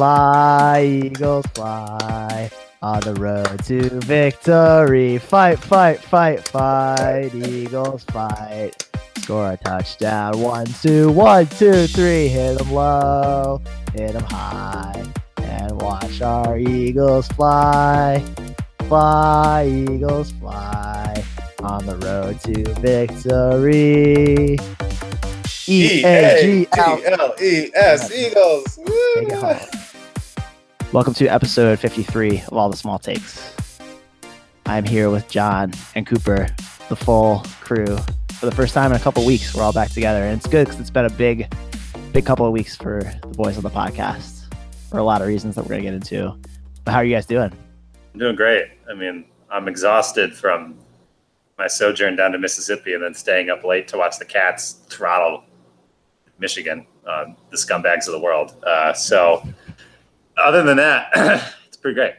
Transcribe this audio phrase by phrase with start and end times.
[0.00, 2.50] Fly, Eagles, fly.
[2.80, 5.18] On the road to victory.
[5.18, 7.34] Fight, fight, fight, fight.
[7.34, 8.88] Eagles, fight.
[9.18, 10.40] Score a touchdown.
[10.40, 12.28] One, two, one, two, three.
[12.28, 13.60] Hit them low,
[13.92, 15.04] hit them high.
[15.36, 18.24] And watch our Eagles fly.
[18.88, 21.22] Fly, Eagles, fly.
[21.62, 24.56] On the road to victory.
[25.68, 28.78] E A G L E S Eagles.
[30.92, 33.54] Welcome to episode 53 of All the Small Takes.
[34.66, 36.48] I'm here with John and Cooper,
[36.88, 37.96] the full crew.
[38.32, 40.66] For the first time in a couple weeks, we're all back together, and it's good
[40.66, 41.54] because it's been a big,
[42.12, 44.52] big couple of weeks for the boys on the podcast
[44.90, 46.36] for a lot of reasons that we're gonna get into.
[46.84, 47.52] But how are you guys doing?
[48.12, 48.64] I'm doing great.
[48.90, 50.74] I mean, I'm exhausted from
[51.56, 55.44] my sojourn down to Mississippi and then staying up late to watch the Cats throttle
[56.40, 58.56] Michigan, uh, the scumbags of the world.
[58.64, 59.46] Uh, so,
[60.40, 61.10] other than that,
[61.66, 62.14] it's pretty great.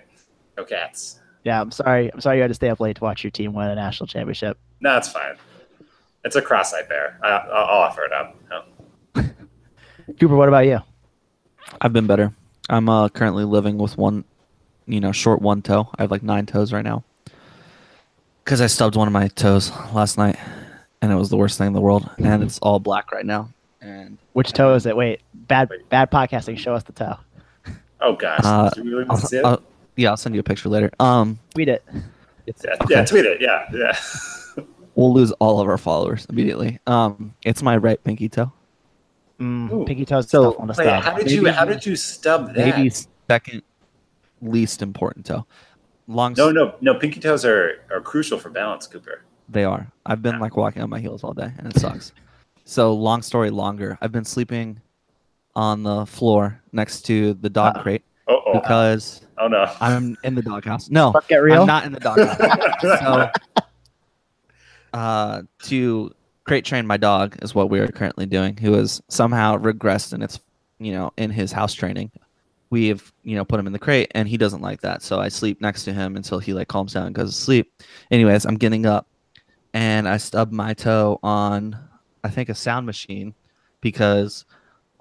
[0.58, 1.20] No Cats.
[1.44, 2.14] Yeah, I'm sorry.
[2.14, 4.08] I'm sorry you had to stay up late to watch your team win a national
[4.08, 4.58] championship.
[4.80, 5.36] No, it's fine.
[6.24, 7.18] It's a cross I bear.
[7.24, 8.36] I, I'll I'll offer it up.
[8.50, 9.24] No.
[10.20, 10.80] Cooper, what about you?
[11.80, 12.34] I've been better.
[12.70, 14.24] I'm uh, currently living with one,
[14.86, 15.90] you know, short one toe.
[15.98, 17.04] I have like nine toes right now.
[18.44, 20.38] Because I stubbed one of my toes last night,
[21.02, 22.10] and it was the worst thing in the world.
[22.18, 23.50] And it's all black right now.
[23.82, 24.96] And Which toe is it?
[24.96, 25.88] Wait, bad, Wait.
[25.90, 26.58] bad podcasting.
[26.58, 27.18] Show us the toe.
[28.02, 29.46] Oh gosh, Uh, really I'll, see it?
[29.46, 29.62] I'll-
[29.96, 30.90] yeah, I'll send you a picture later.
[31.00, 31.84] Um, Tweet it.
[32.46, 32.86] yeah, okay.
[32.90, 33.42] yeah, tweet it.
[33.42, 34.64] Yeah, yeah.
[34.96, 36.80] we'll lose all of our followers immediately.
[36.88, 38.52] Um, it's my right pinky toe.
[39.40, 40.30] Mm, pinky toes.
[40.30, 41.04] So, tough one Wait, stub.
[41.04, 42.76] how did you how did you stub that?
[42.78, 42.92] Maybe
[43.30, 43.62] second
[44.42, 45.46] least important toe.
[46.08, 46.34] Long.
[46.38, 46.96] No, no, no.
[46.96, 49.24] Pinky toes are, are crucial for balance, Cooper.
[49.50, 49.92] They are.
[50.06, 52.14] I've been like walking on my heels all day, and it sucks.
[52.64, 53.98] so long story longer.
[54.02, 54.80] I've been sleeping
[55.56, 57.84] on the floor next to the dog Uh-oh.
[57.84, 59.66] crate Oh, oh, because oh no.
[59.82, 60.90] I'm in the doghouse.
[60.90, 61.62] No, get real.
[61.62, 62.82] I'm not in the doghouse.
[62.82, 63.30] so,
[64.94, 66.12] uh, to
[66.46, 68.56] crate train my dog is what we are currently doing.
[68.58, 70.40] Who has somehow regressed in its,
[70.80, 72.12] you know, in his house training.
[72.70, 75.02] We have, you know, put him in the crate, and he doesn't like that.
[75.02, 77.74] So I sleep next to him until he like calms down and goes to sleep.
[78.12, 79.08] Anyways, I'm getting up,
[79.74, 81.78] and I stub my toe on,
[82.24, 83.34] I think, a sound machine,
[83.82, 84.46] because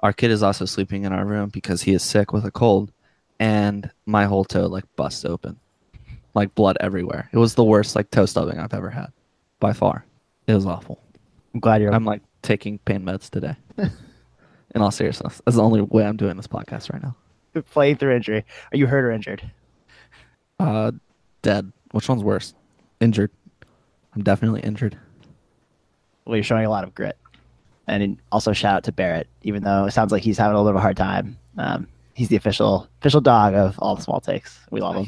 [0.02, 2.92] our kid is also sleeping in our room because he is sick with a cold,
[3.38, 5.58] and my whole toe like busts open,
[6.34, 7.28] like blood everywhere.
[7.32, 9.12] It was the worst like toe stubbing I've ever had,
[9.58, 10.04] by far.
[10.46, 11.00] It was awful.
[11.54, 11.92] I'm glad you're.
[11.92, 13.56] I'm like taking pain meds today.
[14.74, 17.16] In all seriousness, that's the only way I'm doing this podcast right now.
[17.72, 18.44] playing through injury.
[18.72, 19.50] Are you hurt or injured?
[20.60, 20.92] Uh,
[21.42, 21.72] dead.
[21.90, 22.54] Which one's worse?
[23.00, 23.32] Injured.
[24.14, 24.96] I'm definitely injured.
[26.24, 27.16] Well, you're showing a lot of grit.
[27.90, 30.70] And also shout out to Barrett, even though it sounds like he's having a little
[30.72, 31.36] bit of a hard time.
[31.58, 34.58] Um, he's the official official dog of all the small takes.
[34.70, 35.06] We love him.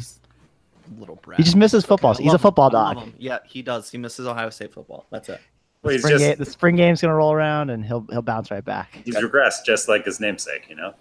[0.98, 1.38] Little brat.
[1.38, 2.15] He just misses football.
[2.15, 3.12] He's a football dog.
[3.19, 3.91] Yeah, he does.
[3.91, 5.06] He misses Ohio State football.
[5.10, 5.41] That's it.
[5.82, 8.50] Well, The spring, just game, the spring game's gonna roll around and he'll he'll bounce
[8.50, 8.98] right back.
[9.04, 10.66] he's regressed, just like his namesake.
[10.69, 10.94] You know.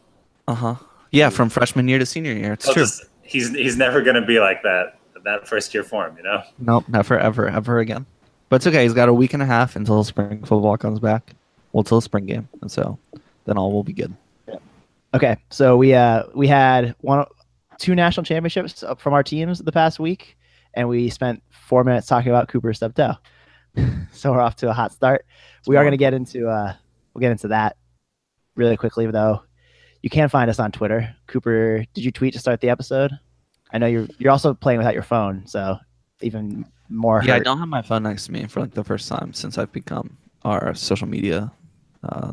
[0.47, 0.75] Uh huh.
[1.11, 2.53] Yeah, from freshman year to senior year.
[2.53, 2.83] It's Well, true.
[2.83, 6.15] just- he's he's never gonna be like that that first year form.
[6.17, 6.41] You know.
[6.59, 8.05] Nope, never, ever, ever again.
[8.49, 8.83] But it's okay.
[8.83, 11.33] He's got a week and a half until spring football comes back.
[11.73, 12.97] Well, till the spring game, and so
[13.45, 14.13] then all will be good.
[15.13, 17.25] Okay, so we uh we had one
[17.79, 20.37] two national championships from our teams the past week,
[20.73, 23.13] and we spent four minutes talking about Cooper stub toe.
[24.11, 25.25] so we're off to a hot start.
[25.67, 26.73] We are going to get into uh
[27.13, 27.77] we'll get into that
[28.55, 29.43] really quickly though.
[30.01, 31.15] You can find us on Twitter.
[31.27, 33.11] Cooper, did you tweet to start the episode?
[33.71, 35.77] I know you're you're also playing without your phone, so
[36.21, 37.21] even more.
[37.23, 39.57] Yeah, I don't have my phone next to me for like the first time since
[39.57, 41.51] I've become our social media
[42.03, 42.31] uh,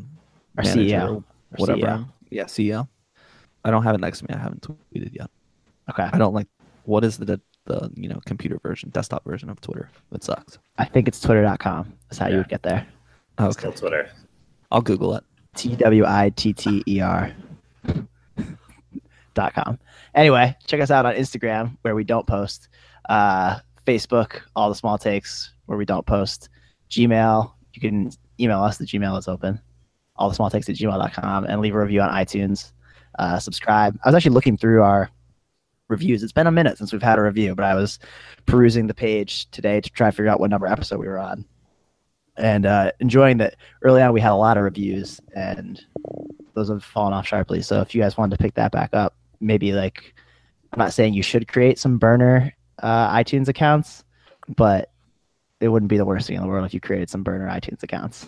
[0.56, 1.02] Our manager CEO.
[1.02, 1.22] or Our
[1.56, 1.80] whatever.
[1.80, 2.08] CEO.
[2.30, 2.88] Yeah, CEO.
[3.64, 4.34] I don't have it next to me.
[4.34, 5.30] I haven't tweeted yet.
[5.90, 6.46] Okay, I don't like.
[6.84, 9.90] What is the the you know computer version, desktop version of Twitter?
[10.12, 10.58] It sucks.
[10.78, 11.92] I think it's twitter.com.
[12.08, 12.86] That's how you would get there.
[13.40, 14.10] Okay, Still Twitter.
[14.70, 15.24] I'll Google it.
[15.56, 17.32] T W I T T E R
[19.34, 19.78] dot com.
[20.14, 22.68] Anyway, check us out on Instagram where we don't post.
[23.08, 26.48] Uh, Facebook, all the small takes where we don't post.
[26.90, 28.78] Gmail, you can email us.
[28.78, 29.60] The Gmail is open.
[30.16, 32.72] All the small takes at gmail.com and leave a review on iTunes.
[33.18, 33.98] Uh, subscribe.
[34.04, 35.10] I was actually looking through our
[35.88, 36.22] reviews.
[36.22, 37.98] It's been a minute since we've had a review, but I was
[38.46, 41.44] perusing the page today to try to figure out what number episode we were on.
[42.36, 45.80] And uh, enjoying that early on we had a lot of reviews and
[46.54, 47.62] those have fallen off sharply.
[47.62, 50.14] So if you guys wanted to pick that back up, maybe like
[50.72, 54.04] I'm not saying you should create some burner uh, iTunes accounts,
[54.56, 54.90] but
[55.60, 57.82] it wouldn't be the worst thing in the world if you created some burner iTunes
[57.82, 58.26] accounts.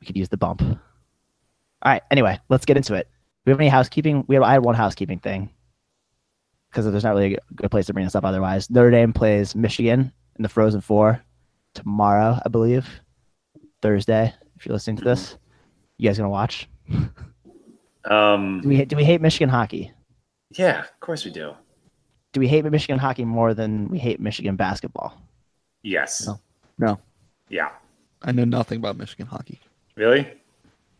[0.00, 0.62] We could use the bump.
[0.62, 0.78] All
[1.84, 2.02] right.
[2.10, 3.08] Anyway, let's get into it.
[3.44, 4.24] we have any housekeeping?
[4.28, 5.50] We have, I had one housekeeping thing
[6.70, 8.70] because there's not really a good place to bring this up otherwise.
[8.70, 11.20] Notre Dame plays Michigan in the Frozen Four
[11.74, 12.88] tomorrow, I believe,
[13.82, 14.32] Thursday.
[14.56, 15.36] If you're listening to this,
[15.98, 16.68] you guys gonna watch?
[18.04, 19.92] Um, Do we do we hate Michigan hockey?
[20.52, 21.52] yeah, of course we do.
[22.32, 25.20] Do we hate Michigan hockey more than we hate Michigan basketball?
[25.82, 26.26] Yes.
[26.26, 26.40] No.
[26.78, 27.00] No.
[27.48, 27.70] Yeah.
[28.22, 29.60] I know nothing about Michigan hockey.
[29.96, 30.30] Really?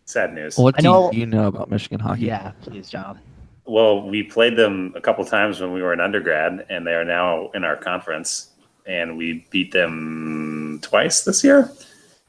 [0.04, 0.56] Sad news.
[0.58, 2.22] What I do know- you know about Michigan hockey?
[2.26, 3.18] Yeah, please, John.
[3.66, 7.04] Well, we played them a couple times when we were in undergrad, and they are
[7.04, 8.48] now in our conference.
[8.86, 11.70] And we beat them twice this year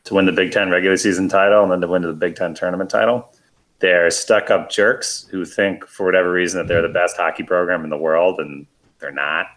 [0.04, 2.54] to win the Big Ten regular season title and then to win the Big Ten
[2.54, 3.34] tournament title.
[3.80, 7.84] They're stuck up jerks who think, for whatever reason, that they're the best hockey program
[7.84, 8.68] in the world, and
[9.00, 9.48] they're not.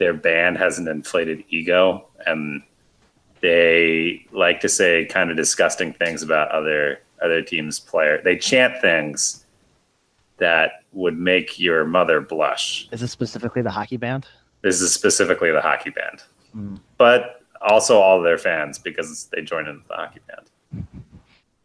[0.00, 2.62] Their band has an inflated ego, and
[3.42, 8.18] they like to say kind of disgusting things about other other teams' player.
[8.24, 9.44] They chant things
[10.38, 12.88] that would make your mother blush.
[12.92, 14.26] Is this specifically the hockey band?
[14.62, 16.22] This is specifically the hockey band,
[16.56, 16.80] Mm.
[16.96, 20.86] but also all their fans because they joined into the hockey band.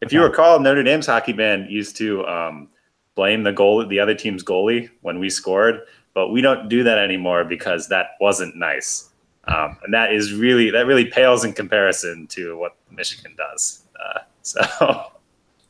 [0.02, 2.68] If you recall, Notre Dame's hockey band used to um,
[3.16, 5.82] blame the goal, the other team's goalie when we scored,
[6.16, 9.12] but we don't do that anymore because that wasn't nice,
[9.48, 13.84] um, and that is really that really pales in comparison to what Michigan does.
[14.04, 15.12] Uh, so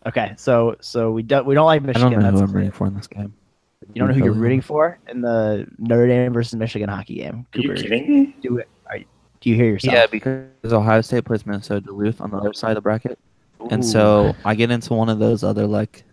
[0.07, 2.07] Okay, so so we don't we don't like Michigan.
[2.07, 2.23] I Michigan.
[2.23, 3.33] don't know who I'm rooting for in this game.
[3.93, 7.45] You don't know who you're rooting for in the Notre Dame versus Michigan hockey game.
[7.53, 8.35] are you kidding me?
[8.41, 8.67] do it.
[8.87, 9.05] Are you,
[9.41, 9.93] do you hear yourself?
[9.93, 13.17] Yeah, because Ohio State plays Minnesota Duluth on the other side of the bracket,
[13.71, 16.03] and so I get into one of those other like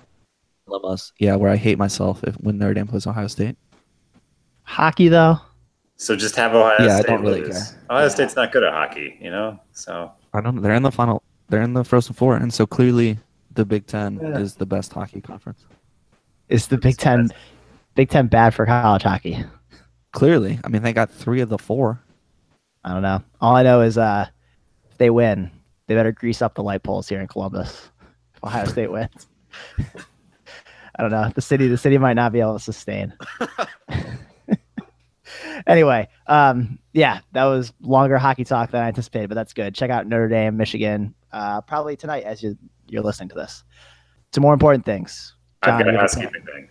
[0.66, 1.12] dilemmas.
[1.18, 3.56] Yeah, where I hate myself if when Notre Dame plays Ohio State.
[4.64, 5.38] Hockey though.
[5.96, 7.52] So just have Ohio Yeah, I State don't really lose.
[7.70, 7.80] care.
[7.90, 8.08] Ohio Yeah.
[8.08, 9.58] State's not good at hockey, you know.
[9.72, 10.56] So I don't.
[10.56, 10.60] know.
[10.62, 11.22] They're in the final.
[11.48, 13.18] They're in the Frozen Four, and so clearly
[13.54, 14.38] the Big Ten Yeah.
[14.38, 15.64] is the best hockey conference.
[16.48, 17.28] Is the Big Ten
[17.94, 19.44] Big Ten bad for college hockey?
[20.12, 22.00] Clearly, I mean they got three of the four.
[22.84, 23.22] I don't know.
[23.40, 24.26] All I know is uh,
[24.90, 25.50] if they win,
[25.86, 27.90] they better grease up the light poles here in Columbus.
[28.34, 29.28] If Ohio State wins,
[30.96, 31.30] I don't know.
[31.34, 33.12] The city, the city might not be able to sustain.
[35.66, 39.74] anyway, um, yeah, that was longer hockey talk than I anticipated, but that's good.
[39.74, 42.56] Check out Notre Dame, Michigan, uh, probably tonight as you
[42.88, 43.64] you're listening to this.
[44.32, 45.34] To more important things.
[45.62, 46.68] I've got John, a you have a thing.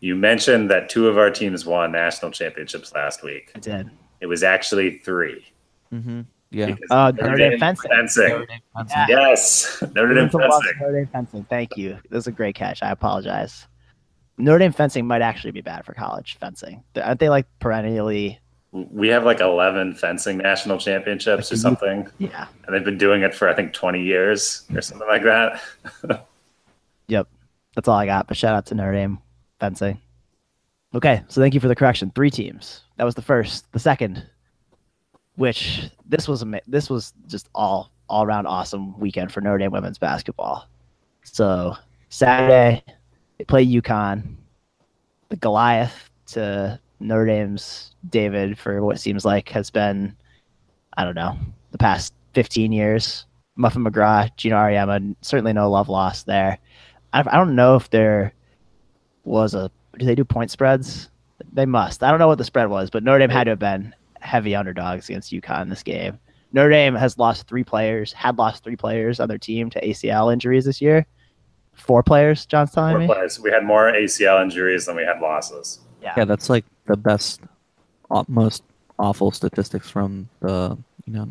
[0.00, 3.50] You mentioned that two of our teams won national championships last week.
[3.54, 3.90] I did.
[4.20, 5.44] It was actually three.
[5.92, 6.22] Mm-hmm.
[6.50, 6.66] Yeah.
[6.66, 7.90] because Oh, Notre Dame fencing.
[7.90, 8.46] fencing.
[8.88, 9.06] Yeah.
[9.08, 10.72] Yes, Notre Dame fencing.
[10.80, 11.44] Notre Dame fencing.
[11.48, 11.98] Thank you.
[12.10, 12.82] This is a great catch.
[12.82, 13.66] I apologize.
[14.38, 16.82] Notre Dame fencing might actually be bad for college fencing.
[17.02, 18.38] Aren't they like perennially?
[18.72, 22.46] We have like 11 fencing national championships or something, Yeah.
[22.66, 25.60] and they've been doing it for I think 20 years or something like that.
[27.08, 27.28] Yep.
[27.76, 28.26] That's all I got.
[28.26, 29.18] But shout out to Notre Dame
[29.60, 30.00] fencing.
[30.92, 32.10] Okay, so thank you for the correction.
[32.14, 32.82] Three teams.
[32.96, 33.70] That was the first.
[33.70, 34.26] The second,
[35.36, 39.70] which this was ama- this was just all all around awesome weekend for Notre Dame
[39.70, 40.66] women's basketball.
[41.22, 41.76] So
[42.08, 42.82] Saturday
[43.38, 44.36] they play UConn,
[45.28, 50.16] the Goliath to Notre Dame's David for what seems like has been,
[50.96, 51.36] I don't know,
[51.72, 53.26] the past 15 years.
[53.56, 56.58] Muffet McGraw, Geno Auriemma, certainly no love lost there.
[57.12, 58.34] I, I don't know if there
[59.24, 59.70] was a.
[59.98, 61.08] Do they do point spreads?
[61.52, 62.02] They must.
[62.02, 64.54] I don't know what the spread was, but Notre Dame had to have been heavy
[64.54, 66.18] underdogs against UConn in this game.
[66.52, 70.32] Notre Dame has lost three players, had lost three players on their team to ACL
[70.32, 71.06] injuries this year.
[71.76, 73.06] Four players, John's telling Four me.
[73.06, 73.38] players.
[73.38, 75.80] We had more ACL injuries than we had losses.
[76.02, 77.40] Yeah, yeah, that's like the best,
[78.28, 78.62] most
[78.98, 81.28] awful statistics from the you know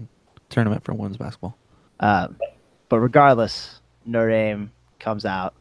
[0.49, 1.57] tournament for women's basketball.
[1.99, 2.37] Um,
[2.89, 5.53] but regardless, Notre Dame comes out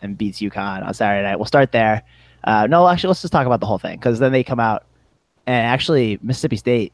[0.00, 1.36] and beats UConn on Saturday night.
[1.36, 2.02] We'll start there.
[2.44, 4.84] Uh, no, actually, let's just talk about the whole thing because then they come out
[5.46, 6.92] and actually Mississippi State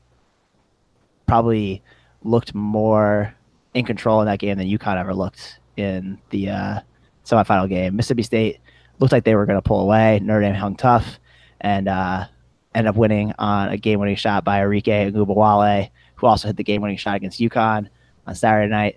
[1.26, 1.82] probably
[2.22, 3.34] looked more
[3.74, 6.80] in control in that game than UConn ever looked in the uh,
[7.24, 7.96] semifinal game.
[7.96, 8.60] Mississippi State
[8.98, 10.20] looked like they were going to pull away.
[10.22, 11.18] Notre Dame hung tough
[11.60, 12.26] and uh,
[12.74, 16.96] ended up winning on a game-winning shot by Arike Ogunbowale, who also hit the game-winning
[16.96, 17.88] shot against UConn
[18.26, 18.96] on Saturday night.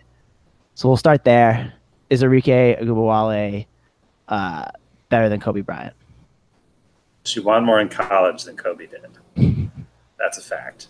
[0.76, 1.74] So we'll start there.
[2.10, 3.66] Is Arike Ogunbowale
[4.28, 4.66] uh,
[5.10, 5.96] better than Kobe Bryant?
[7.24, 9.06] She won more in college than Kobe did.
[10.20, 10.88] That's a fact.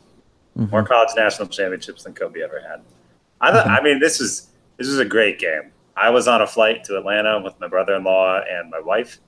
[0.56, 2.82] More college national championships than Kobe ever had.
[3.42, 3.68] I thought.
[3.68, 5.72] I mean, this is this is a great game.
[5.98, 9.20] I was on a flight to Atlanta with my brother-in-law and my wife,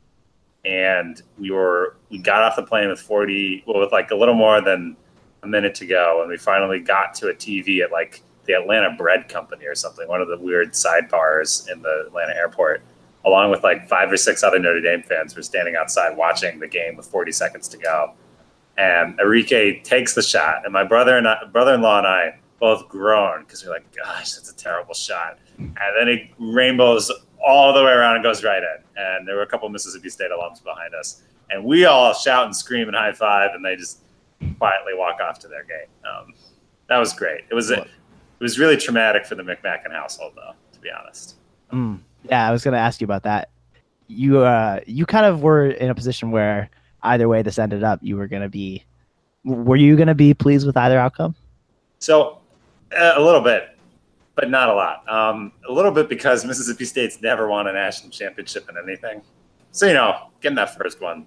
[0.66, 4.36] and we were we got off the plane with forty, well, with like a little
[4.36, 4.98] more than
[5.44, 8.96] a minute to go, and we finally got to a TV at like the Atlanta
[8.98, 12.82] Bread Company or something, one of the weird sidebars in the Atlanta airport.
[13.26, 16.68] along with like five or six other Notre Dame fans, were standing outside watching the
[16.68, 18.14] game with 40 seconds to go.
[18.78, 23.42] And Arike takes the shot, and my brother and I, brother-in-law and I both groan
[23.42, 27.12] because we're like, "Gosh, that's a terrible shot." And then it rainbows
[27.46, 28.84] all the way around and goes right in.
[28.96, 32.56] And there were a couple Mississippi State alums behind us, and we all shout and
[32.56, 34.00] scream and high five, and they just
[34.58, 35.88] quietly walk off to their gate.
[36.06, 36.34] Um,
[36.88, 37.46] that was great.
[37.50, 37.88] It was it
[38.40, 41.36] was really traumatic for the McMacken household, though, to be honest.
[41.72, 42.00] Mm.
[42.24, 43.50] Yeah, I was going to ask you about that.
[44.08, 46.70] You uh, you kind of were in a position where
[47.04, 48.84] either way this ended up, you were going to be.
[49.44, 51.36] Were you going to be pleased with either outcome?
[52.00, 52.40] So,
[52.96, 53.78] uh, a little bit,
[54.36, 55.10] but not a lot.
[55.10, 59.22] Um, a little bit because Mississippi State's never won a national championship in anything.
[59.72, 61.26] So you know, getting that first one,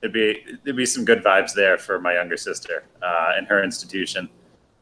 [0.00, 3.62] there'd be there'd be some good vibes there for my younger sister uh, and her
[3.62, 4.28] institution,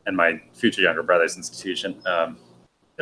[0.06, 2.00] and my future younger brother's institution.
[2.06, 2.38] Um,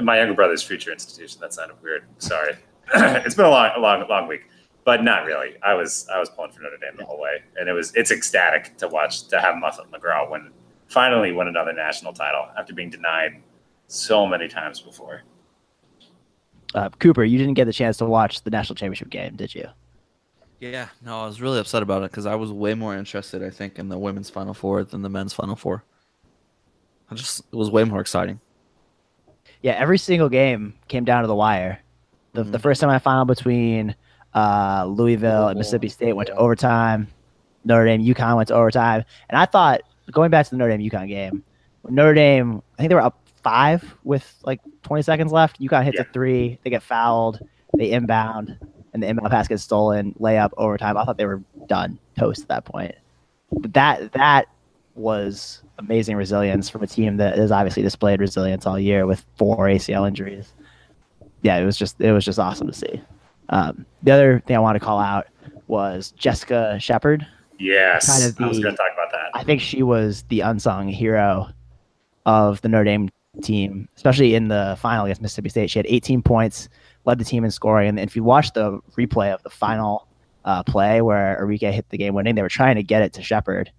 [0.02, 1.40] my younger brother's future institution.
[1.40, 2.04] That sounded weird.
[2.18, 2.56] Sorry.
[2.94, 4.42] it's been a long, a long, long week,
[4.84, 5.56] but not really.
[5.62, 8.10] I was I was pulling for Notre Dame the whole way, and it was it's
[8.10, 10.50] ecstatic to watch to have Muffet McGraw win
[10.88, 13.42] finally win another national title after being denied
[13.86, 15.22] so many times before.
[16.74, 19.66] Uh, Cooper, you didn't get the chance to watch the national championship game, did you?
[20.60, 23.50] Yeah, no, I was really upset about it because I was way more interested, I
[23.50, 25.84] think, in the women's final four than the men's final four.
[27.10, 28.40] I just it was way more exciting.
[29.62, 31.80] Yeah, every single game came down to the wire.
[32.34, 32.52] The, Mhm.
[32.52, 33.94] the first semifinal between
[34.34, 37.08] uh, Louisville and Mississippi State went to overtime.
[37.64, 39.80] Notre Dame, UConn went to overtime, and I thought
[40.12, 41.42] going back to the Notre Dame UConn game,
[41.88, 45.60] Notre Dame, I think they were up five with like 20 seconds left.
[45.60, 46.02] UConn hits Yeah.
[46.02, 47.40] a three, they get fouled,
[47.76, 48.58] they inbound,
[48.92, 50.96] and the inbound pass gets stolen, layup, overtime.
[50.96, 52.94] I thought they were done, toast at that point.
[53.52, 54.46] But that that
[54.94, 59.56] was amazing resilience from a team that has obviously displayed resilience all year with four
[59.68, 60.52] ACL injuries.
[61.42, 63.00] Yeah, it was just it was just awesome to see.
[63.50, 65.28] Um, the other thing I want to call out
[65.68, 67.26] was Jessica Shepard.
[67.58, 69.30] Yes, Kind of I was going to talk about that.
[69.34, 71.48] I think she was the unsung hero
[72.26, 73.08] of the Notre Dame
[73.42, 75.70] team, especially in the final against Mississippi State.
[75.70, 76.68] She had 18 points,
[77.04, 77.88] led the team in scoring.
[77.88, 80.06] And if you watch the replay of the final
[80.44, 83.22] uh, play where Arike hit the game winning, they were trying to get it to
[83.22, 83.70] Shepard.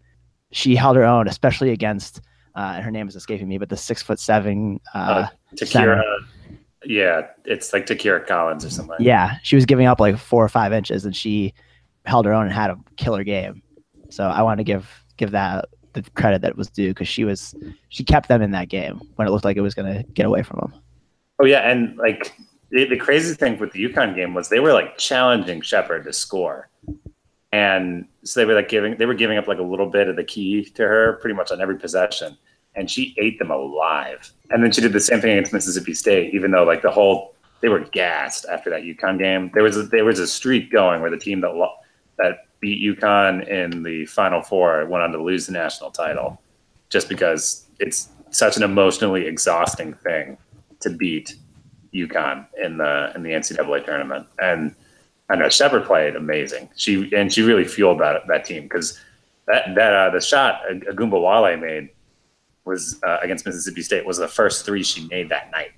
[0.51, 2.21] She held her own, especially against,
[2.55, 4.79] uh, her name is escaping me, but the six foot seven.
[4.93, 6.01] Uh, Takira,
[6.85, 8.97] yeah, it's like Takira Collins or something.
[8.99, 11.53] yeah, she was giving up like four or five inches, and she
[12.05, 13.61] held her own and had a killer game.
[14.09, 17.55] So I want to give give that the credit that was due because she was
[17.89, 20.25] she kept them in that game when it looked like it was going to get
[20.25, 20.81] away from them.
[21.39, 22.33] Oh yeah, and like
[22.69, 26.13] the, the crazy thing with the UConn game was they were like challenging Shepard to
[26.13, 26.69] score,
[27.51, 30.15] and so they were like giving they were giving up like a little bit of
[30.15, 32.37] the key to her pretty much on every possession,
[32.75, 34.31] and she ate them alive.
[34.51, 37.35] And then she did the same thing against Mississippi State, even though like the whole
[37.61, 39.51] they were gassed after that UConn game.
[39.53, 41.75] There was a, there was a streak going where the team that lo-
[42.17, 46.41] that beat UConn in the Final Four went on to lose the national title,
[46.89, 50.37] just because it's such an emotionally exhausting thing
[50.81, 51.35] to beat
[51.93, 54.27] UConn in the in the NCAA tournament.
[54.39, 54.75] And
[55.29, 56.69] I know Shepard played amazing.
[56.75, 58.99] She and she really fueled that that team because
[59.47, 61.89] that that uh, the shot Ogunbowale made
[62.65, 65.71] was uh, against Mississippi State was the first three she made that night,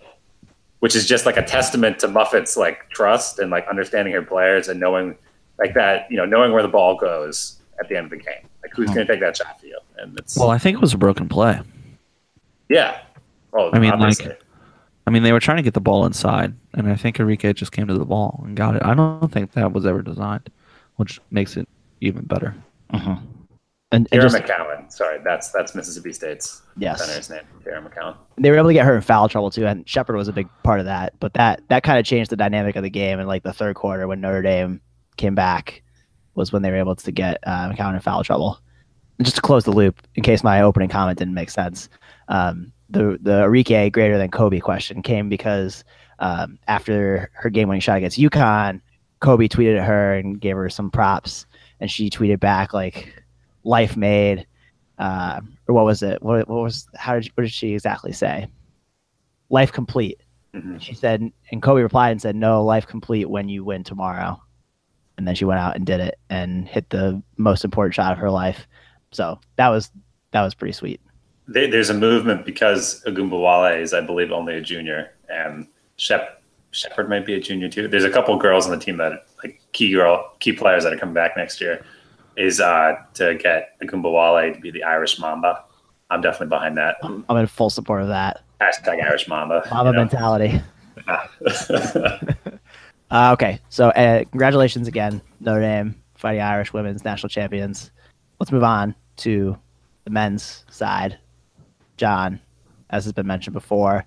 [0.79, 4.67] which is just like a testament to Muffet's like trust and like understanding her players
[4.67, 5.17] and knowing
[5.61, 8.47] like that you know knowing where the ball goes at the end of the game.
[8.61, 8.95] Like who's hmm.
[8.95, 9.79] going to take that shot for you?
[9.97, 11.59] And it's Well, I think it was a broken play.
[12.69, 12.99] yeah.
[13.51, 14.41] Well, I mean, like-
[15.07, 17.71] I mean, they were trying to get the ball inside, and I think Arike just
[17.71, 18.83] came to the ball and got it.
[18.85, 20.49] I don't think that was ever designed,
[20.95, 21.67] which makes it
[22.01, 22.55] even better.
[22.93, 23.09] Mm-hmm.
[23.09, 24.89] And, and Tara just McCowan.
[24.89, 27.41] Sorry, that's that's Mississippi State's yes, center's name.
[27.63, 28.15] Tara McCowan.
[28.37, 30.47] they were able to get her in foul trouble too, and Shepard was a big
[30.63, 31.13] part of that.
[31.19, 33.75] But that that kind of changed the dynamic of the game in like the third
[33.75, 34.79] quarter when Notre Dame
[35.21, 35.83] came back
[36.35, 38.59] was when they were able to get uh, McCowan in foul trouble.
[39.17, 41.89] And just to close the loop, in case my opening comment didn't make sense,
[42.27, 45.83] um, the the Arike greater than Kobe question came because
[46.19, 48.81] um, after her game winning shot against UConn,
[49.19, 51.45] Kobe tweeted at her and gave her some props,
[51.79, 53.23] and she tweeted back like
[53.63, 54.47] "life made."
[54.97, 56.21] Uh, or what was it?
[56.21, 58.47] What, what was how did what did she exactly say?
[59.49, 60.21] Life complete.
[60.53, 60.81] Mhm.
[60.81, 64.41] She said, and Kobe replied and said, "No, life complete when you win tomorrow."
[65.17, 68.17] And then she went out and did it and hit the most important shot of
[68.17, 68.67] her life.
[69.11, 69.91] So that was
[70.31, 71.01] that was pretty sweet.
[71.47, 76.41] There's a movement because Ogunbowale is, I believe, only a junior, and Shep
[76.71, 77.87] Shepard might be a junior too.
[77.87, 80.97] There's a couple girls on the team that like key girl, key players that are
[80.97, 81.83] coming back next year.
[82.37, 85.65] Is uh, to get Ogunbowale to be the Irish Mamba.
[86.09, 86.95] I'm definitely behind that.
[87.03, 89.67] I'm, I'm in full support of that Hashtag Irish Mamba.
[89.71, 89.99] Mamba you know?
[89.99, 90.61] mentality.
[93.11, 97.91] Uh, okay, so uh, congratulations again, Notre Dame, Fighting Irish women's national champions.
[98.39, 99.57] Let's move on to
[100.05, 101.19] the men's side.
[101.97, 102.39] John,
[102.89, 104.05] as has been mentioned before,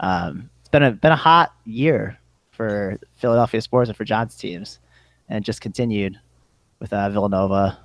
[0.00, 2.18] um, it's been a been a hot year
[2.50, 4.80] for Philadelphia sports and for John's teams,
[5.28, 6.18] and just continued
[6.80, 7.78] with uh, Villanova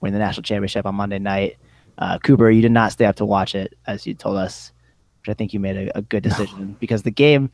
[0.00, 1.58] winning the national championship on Monday night.
[1.98, 4.72] Uh, Cooper, you did not stay up to watch it, as you told us,
[5.20, 7.50] which I think you made a, a good decision because the game,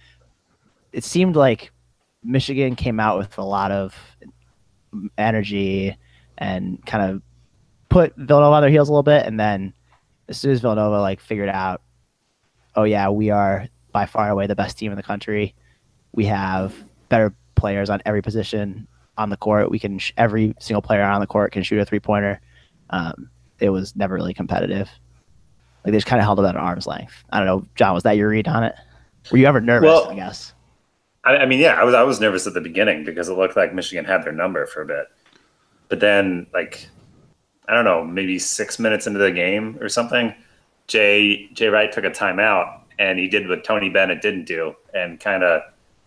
[0.92, 1.73] it seemed like
[2.24, 3.94] Michigan came out with a lot of
[5.18, 5.96] energy
[6.38, 7.22] and kind of
[7.88, 9.72] put Villanova on their heels a little bit, and then
[10.28, 11.82] as soon as Villanova like figured out,
[12.76, 15.54] oh yeah, we are by far away the best team in the country.
[16.12, 16.74] We have
[17.08, 19.70] better players on every position on the court.
[19.70, 22.40] We can sh- every single player on the court can shoot a three pointer.
[22.90, 24.88] Um, it was never really competitive.
[25.84, 27.12] Like they just kind of held it at arm's length.
[27.30, 27.94] I don't know, John.
[27.94, 28.74] Was that your read on it?
[29.30, 29.86] Were you ever nervous?
[29.86, 30.53] Well- I guess.
[31.24, 33.56] I, I mean, yeah, I was I was nervous at the beginning because it looked
[33.56, 35.06] like Michigan had their number for a bit,
[35.88, 36.88] but then like
[37.68, 40.34] I don't know, maybe six minutes into the game or something,
[40.86, 45.18] Jay Jay Wright took a timeout and he did what Tony Bennett didn't do and
[45.18, 45.62] kind of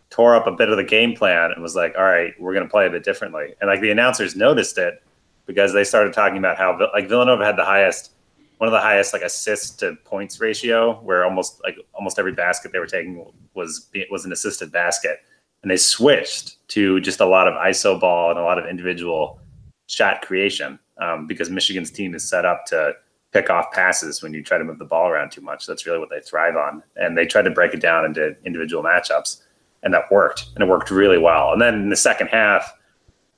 [0.10, 2.66] tore up a bit of the game plan and was like, "All right, we're going
[2.66, 5.04] to play a bit differently." And like the announcers noticed it
[5.46, 8.12] because they started talking about how like Villanova had the highest
[8.58, 12.72] one of the highest like assists to points ratio where almost like almost every basket
[12.72, 15.20] they were taking was was an assisted basket.
[15.64, 19.40] And they switched to just a lot of iso ball and a lot of individual
[19.88, 22.94] shot creation um, because michigan's team is set up to
[23.34, 25.66] pick off passes when you try to move the ball around too much.
[25.68, 26.82] That's really what they thrive on.
[26.96, 29.44] And they tried to break it down into individual matchups
[29.84, 31.52] and that worked and it worked really well.
[31.52, 32.74] And then in the second half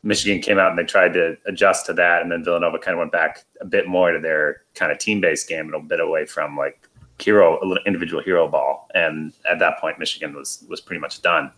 [0.03, 2.99] Michigan came out and they tried to adjust to that, and then Villanova kind of
[2.99, 6.55] went back a bit more to their kind of team-based game a bit away from
[6.55, 6.87] like
[7.19, 8.87] hero, individual hero ball.
[8.95, 11.51] And at that point, Michigan was was pretty much done.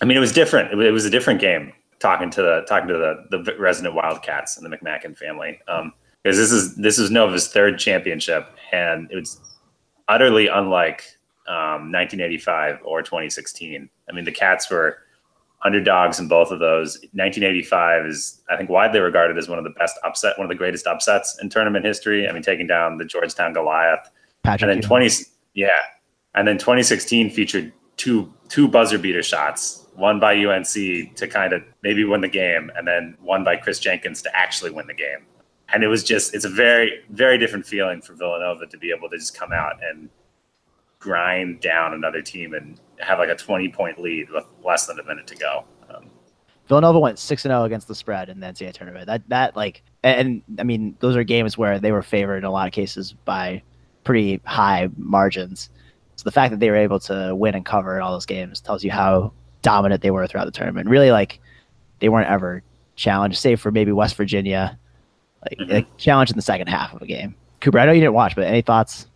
[0.00, 0.72] I mean, it was different.
[0.80, 1.72] It, was a different game.
[1.98, 5.92] Talking to the talking to the the resident Wildcats and the McMackin family, um,
[6.22, 9.40] because this is this is Nova's third championship, and it was
[10.08, 11.02] utterly unlike
[11.46, 13.90] um, 1985 or 2016.
[14.08, 14.98] I mean, the Cats were
[15.62, 16.96] underdogs in both of those.
[17.12, 20.54] 1985 is, I think, widely regarded as one of the best upset, one of the
[20.54, 22.28] greatest upsets in tournament history.
[22.28, 24.10] I mean, taking down the Georgetown Goliath.
[24.42, 25.10] Patrick, and then 20,
[25.54, 25.68] yeah,
[26.34, 31.62] and then 2016 featured two two buzzer beater shots, one by UNC to kind of
[31.82, 35.26] maybe win the game, and then one by Kris Jenkins to actually win the game.
[35.72, 39.08] And it was just, it's a very, very different feeling for Villanova to be able
[39.08, 40.08] to just come out and
[40.98, 45.04] grind down another team and have like a 20 point lead with less than a
[45.04, 45.64] minute to go.
[45.94, 46.04] Um,
[46.68, 49.06] Villanova went six and zero against the spread in the NCAA tournament.
[49.06, 52.44] That that like, and, and I mean, those are games where they were favored in
[52.44, 53.62] a lot of cases by
[54.04, 55.70] pretty high margins.
[56.16, 58.60] So the fact that they were able to win and cover in all those games
[58.60, 59.32] tells you how
[59.62, 60.88] dominant they were throughout the tournament.
[60.88, 61.40] Really, like
[62.00, 62.62] they weren't ever
[62.96, 64.78] challenged, save for maybe West Virginia,
[65.42, 65.72] like, Mhm.
[65.72, 67.34] like challenged in the second half of a game.
[67.60, 69.06] Cooper, I know you didn't watch, but any thoughts?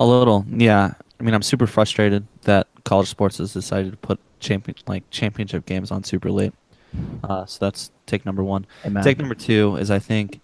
[0.00, 0.92] A little, yeah.
[1.18, 5.66] I mean, I'm super frustrated that college sports has decided to put champion like championship
[5.66, 6.54] games on super late.
[7.24, 8.64] Uh, so that's take number one.
[8.86, 9.02] Amen.
[9.02, 10.40] Take number two is I think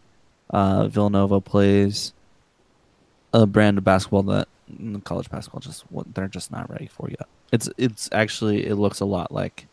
[0.50, 2.12] uh, Villanova plays
[3.32, 7.28] a brand of basketball that mm, college basketball just they're just not ready for yet.
[7.52, 9.68] It's it's actually it looks a lot like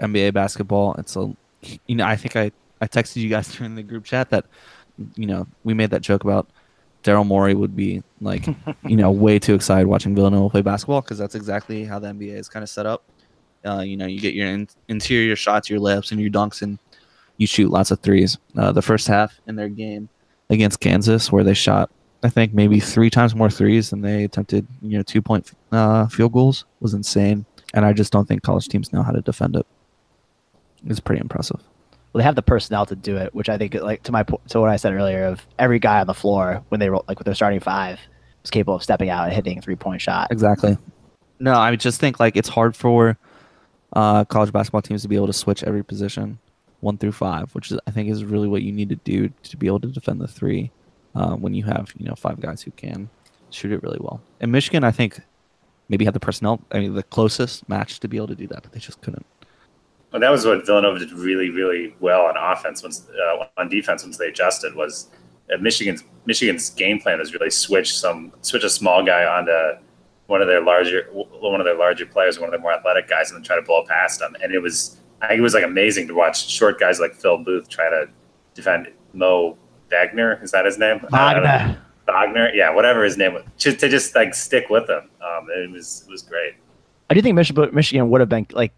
[0.00, 0.94] NBA basketball.
[0.94, 1.36] It's a
[1.86, 2.50] you know I think I
[2.80, 4.46] I texted you guys during the group chat that
[5.16, 6.48] you know we made that joke about
[7.06, 8.46] Daryl Morey would be like
[8.86, 12.34] you know way too excited watching Villanova play basketball because that's exactly how the NBA
[12.34, 13.04] is kind of set up.
[13.64, 16.78] Uh, you know, you get your in- interior shots, your layups, and your dunks, and
[17.36, 18.38] you shoot lots of threes.
[18.56, 20.08] Uh, the first half in their game
[20.50, 21.90] against Kansas, where they shot,
[22.22, 26.06] I think maybe three times more threes than they attempted, you know, two point uh,
[26.06, 27.44] field goals, was insane.
[27.74, 29.66] And I just don't think college teams know how to defend it.
[30.86, 31.60] It's pretty impressive.
[32.16, 34.40] Well, they have the personnel to do it, which I think, like to my po-
[34.48, 37.18] to what I said earlier, of every guy on the floor when they roll, like
[37.18, 38.00] with their starting five,
[38.42, 40.32] is capable of stepping out and hitting a three point shot.
[40.32, 40.78] Exactly.
[41.40, 43.18] No, I just think like it's hard for
[43.92, 46.38] uh, college basketball teams to be able to switch every position,
[46.80, 49.56] one through five, which is I think is really what you need to do to
[49.58, 50.70] be able to defend the three
[51.14, 53.10] uh, when you have you know five guys who can
[53.50, 54.22] shoot it really well.
[54.40, 55.20] And Michigan, I think,
[55.90, 58.62] maybe had the personnel, I mean, the closest match to be able to do that,
[58.62, 59.26] but they just couldn't.
[60.16, 62.82] Well, that was what Villanova did really, really well on offense.
[62.82, 65.10] Once uh, on defense, once they adjusted, was
[65.52, 69.78] uh, Michigan's Michigan's game plan was really switch some switch a small guy onto
[70.26, 73.30] one of their larger one of their larger players, one of their more athletic guys,
[73.30, 74.34] and then try to blow past them.
[74.42, 77.36] And it was I think it was like amazing to watch short guys like Phil
[77.36, 78.08] Booth try to
[78.54, 79.58] defend Mo
[79.90, 80.40] Wagner.
[80.42, 80.98] Is that his name?
[81.12, 81.42] I don't.
[81.42, 81.82] Wagner.
[82.06, 85.10] Wagner, yeah, whatever his name was, just to just like stick with him.
[85.20, 86.54] Um, it was it was great.
[87.10, 88.72] I do think Michigan would have been like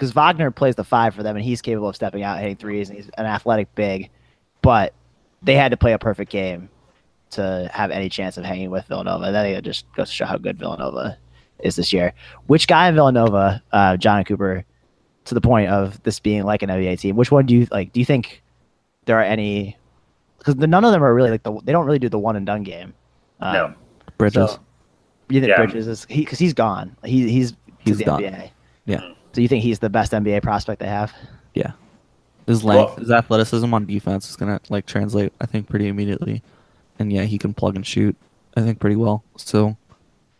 [0.00, 2.88] because Wagner plays the five for them, and he's capable of stepping out, hitting threes,
[2.88, 4.08] and he's an athletic big.
[4.62, 4.94] But
[5.42, 6.70] they had to play a perfect game
[7.32, 9.26] to have any chance of hanging with Villanova.
[9.26, 11.18] And I it just goes to show how good Villanova
[11.58, 12.14] is this year.
[12.46, 14.64] Which guy in Villanova, uh, John Cooper,
[15.26, 17.16] to the point of this being like an NBA team?
[17.16, 17.92] Which one do you like?
[17.92, 18.42] Do you think
[19.04, 19.76] there are any?
[20.38, 21.60] Because none of them are really like the.
[21.62, 22.94] They don't really do the one and done game.
[23.40, 23.74] Um, no.
[24.16, 24.52] Bridges.
[24.52, 24.60] So,
[25.28, 25.56] you think Yeah.
[25.56, 26.96] Bridges is he because he's gone.
[27.04, 28.22] He he's He's to the done.
[28.22, 28.50] NBA.
[28.86, 29.12] Yeah.
[29.32, 31.12] So you think he's the best NBA prospect they have?
[31.54, 31.72] Yeah.
[32.46, 36.42] His length, Well- his athleticism on defense is gonna like translate, I think, pretty immediately.
[36.98, 38.16] And yeah, he can plug and shoot,
[38.56, 39.22] I think, pretty well.
[39.36, 39.76] So,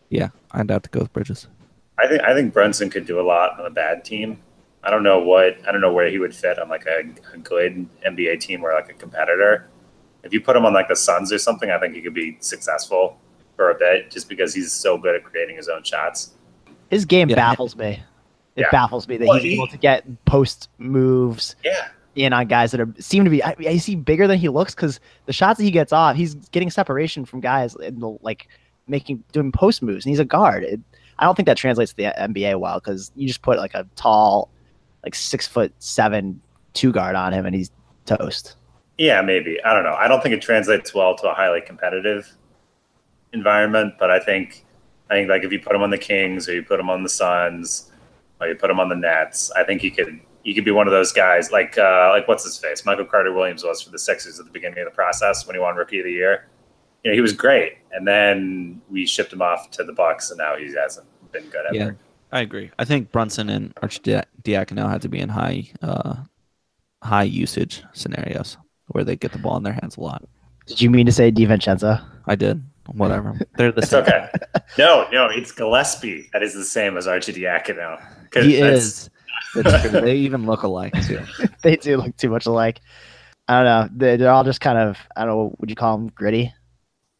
[0.09, 1.47] yeah, I'd have to go with Bridges.
[1.97, 4.39] I think I think Brunson could do a lot on a bad team.
[4.83, 7.37] I don't know what I don't know where he would fit on like a, a
[7.37, 9.67] good NBA team or like a competitor.
[10.23, 12.37] If you put him on like the Suns or something, I think he could be
[12.41, 13.17] successful
[13.55, 16.31] for a bit just because he's so good at creating his own shots.
[16.89, 17.35] His game Yeah.
[17.35, 18.01] baffles me.
[18.55, 18.67] It Yeah.
[18.71, 21.87] baffles me that Well, he's he- able to get post moves Yeah.
[22.15, 23.43] in on guys that are seem to be.
[23.43, 26.35] I, I see bigger than he looks because the shots that he gets off, he's
[26.35, 28.47] getting separation from guys and like
[28.87, 30.63] making doing post moves, and he's a guard.
[30.63, 30.79] It,
[31.19, 33.85] I don't think that translates to the NBA well because you just put like a
[33.95, 34.49] tall,
[35.03, 36.41] like six foot seven
[36.73, 37.71] two guard on him, and he's
[38.05, 38.55] toast.
[38.97, 39.57] Yeah, maybe.
[39.63, 39.93] I don't know.
[39.93, 42.29] I don't think it translates well to a highly competitive
[43.33, 44.65] environment, but I think
[45.09, 47.03] I think like if you put him on the Kings or you put him on
[47.03, 47.90] the Suns
[48.41, 50.87] or you put him on the Nets, I think he could he could be one
[50.87, 52.83] of those guys like uh, like what's his face?
[52.85, 55.59] Michael Carter Williams was for the Sixers at the beginning of the process when he
[55.59, 56.47] won Rookie of the Year.
[57.03, 60.37] You know, he was great, and then we shipped him off to the Bucks, and
[60.37, 61.75] now he hasn't been good ever.
[61.75, 61.91] Yeah,
[62.31, 62.69] I agree.
[62.77, 66.15] I think Brunson and Arcidiacono had to be in high, uh,
[67.01, 70.23] high usage scenarios where they get the ball in their hands a lot.
[70.67, 72.03] Did you mean to say DiVincenzo?
[72.27, 72.63] I did.
[72.93, 73.39] Whatever.
[73.57, 74.03] They're the It's same.
[74.03, 74.29] okay.
[74.77, 77.99] no, no, it's Gillespie that is the same as Arcidiacono.
[78.31, 79.09] 'Cause He that's- is.
[79.53, 81.19] It's they even look alike too.
[81.61, 82.79] they do look too much alike.
[83.49, 83.89] I don't know.
[83.97, 84.97] They're, they're all just kind of.
[85.17, 85.55] I don't know.
[85.59, 86.53] Would you call them gritty?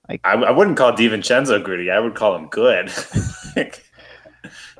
[0.08, 1.92] I, I wouldn't call DiVincenzo gritty.
[1.92, 2.90] I would call him good.
[3.56, 3.64] he,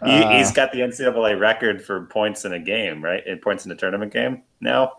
[0.02, 3.26] Uh, he's got the NCAA record for points in a game, right?
[3.28, 4.94] In points in a tournament game now.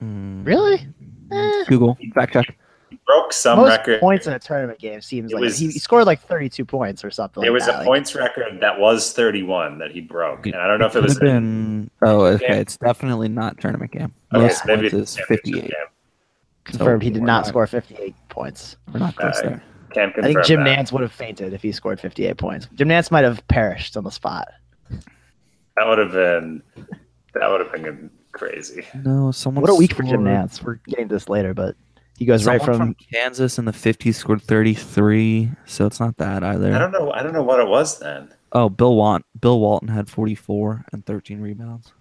[0.00, 0.86] Really?
[1.32, 1.64] Eh.
[1.66, 2.58] Google fact check.
[2.90, 4.00] He broke some Most record.
[4.00, 7.04] points in a tournament game seems It like was- he, he scored like 32 points
[7.04, 7.42] or something.
[7.42, 7.74] It like was that.
[7.74, 10.92] a Like, points record that was 31 that he broke, and I don't know if
[10.92, 11.12] it Could was.
[11.14, 11.90] have been.
[12.02, 12.44] Oh, okay.
[12.48, 12.54] Yeah.
[12.56, 14.14] It's definitely not tournament game.
[14.32, 15.62] okay, Most maybe points it's is fifty-eight.
[15.62, 15.72] game.
[16.64, 18.76] confirmed he did not not- score 58 points.
[18.92, 19.62] We're not close Uh, there.
[19.92, 20.76] Can't I think Jim that.
[20.76, 22.68] Nance would have fainted if he scored 58 points.
[22.74, 24.48] Jim Nantz might have perished on the spot.
[25.76, 26.62] That would have been.
[27.34, 28.84] That would have been crazy.
[29.04, 29.62] No, someone.
[29.62, 30.62] What a week for Jim Nantz.
[30.62, 31.76] We're getting this later, but
[32.18, 36.42] he goes Someone right from, Kansas in the 50s scored 33, so it's not that
[36.42, 36.74] either.
[36.74, 37.12] I don't know.
[37.12, 38.32] I don't know what it was then.
[38.52, 41.92] Oh, Bill Want Bill Walton had 44 and 13 rebounds.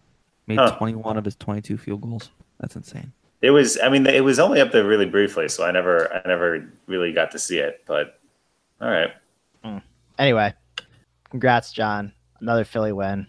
[0.48, 0.76] Made Huh.
[0.78, 2.30] 21 of his 22 field goals.
[2.60, 3.12] That's insane.
[3.42, 3.78] It was.
[3.84, 7.12] I mean, it was only up there really briefly, so I never, I never really
[7.12, 7.82] got to see it.
[7.86, 8.20] But
[8.80, 9.10] all right.
[9.64, 9.78] Hmm.
[10.18, 10.54] anyway.
[11.30, 12.14] Congrats, John.
[12.40, 13.28] Another Philly win.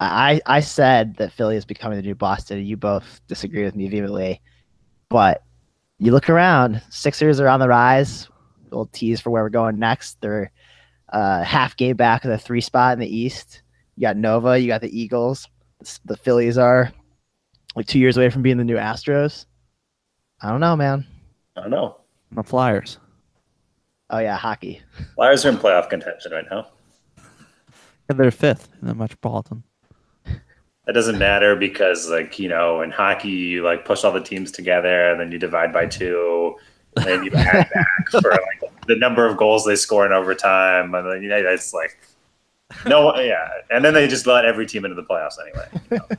[0.00, 2.58] I I said that Philly is becoming the new Boston.
[2.58, 4.40] and You both disagree with me vehemently,
[5.08, 5.42] but
[5.98, 6.82] you look around.
[6.90, 8.28] Sixers are on the rise.
[8.64, 10.20] Little tease for where we're going next.
[10.20, 10.50] They're
[11.12, 13.62] uh, half game back of the three spot in the East.
[13.96, 14.58] You got Nova.
[14.58, 15.48] You got the Eagles.
[16.04, 16.92] The Phillies are
[17.74, 19.46] like two years away from being the new Astros.
[20.42, 21.06] I don't know, man.
[21.56, 21.96] I don't know.
[22.32, 22.98] The Flyers.
[24.10, 24.82] Oh yeah, hockey.
[25.14, 26.68] Flyers are in playoff contention right now.
[28.08, 29.64] And they're fifth in the Metropolitan.
[30.86, 34.52] That doesn't matter because, like you know, in hockey, you like push all the teams
[34.52, 36.56] together, and then you divide by two,
[36.96, 40.94] and then you add back for like the number of goals they score in overtime,
[40.94, 41.98] and then you know, it's like
[42.86, 45.98] no, yeah, and then they just let every team into the playoffs anyway.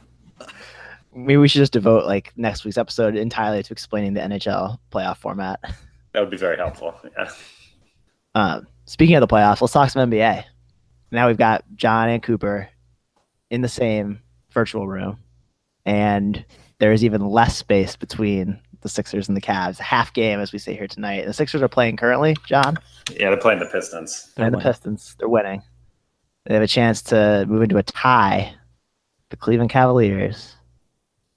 [1.16, 5.18] Maybe we should just devote like next week's episode entirely to explaining the NHL playoff
[5.18, 5.60] format.
[6.14, 6.96] That would be very helpful.
[7.16, 7.30] Yeah.
[8.34, 10.46] Um, speaking of the playoffs, let's talk some NBA.
[11.12, 12.70] Now we've got John and Cooper
[13.52, 14.20] in the same
[14.58, 15.20] virtual room,
[15.86, 16.44] and
[16.80, 19.78] there is even less space between the Sixers and the Cavs.
[19.78, 21.26] Half game, as we say here tonight.
[21.28, 22.36] The Sixers are playing currently.
[22.48, 22.78] John
[23.12, 24.34] Yeah, they're playing the Pistons.
[24.38, 24.58] and the.
[24.60, 25.16] Pistons.
[25.20, 25.62] They're winning.
[26.46, 28.54] They have a chance to move into a tie.
[29.30, 30.56] The Cleveland Cavaliers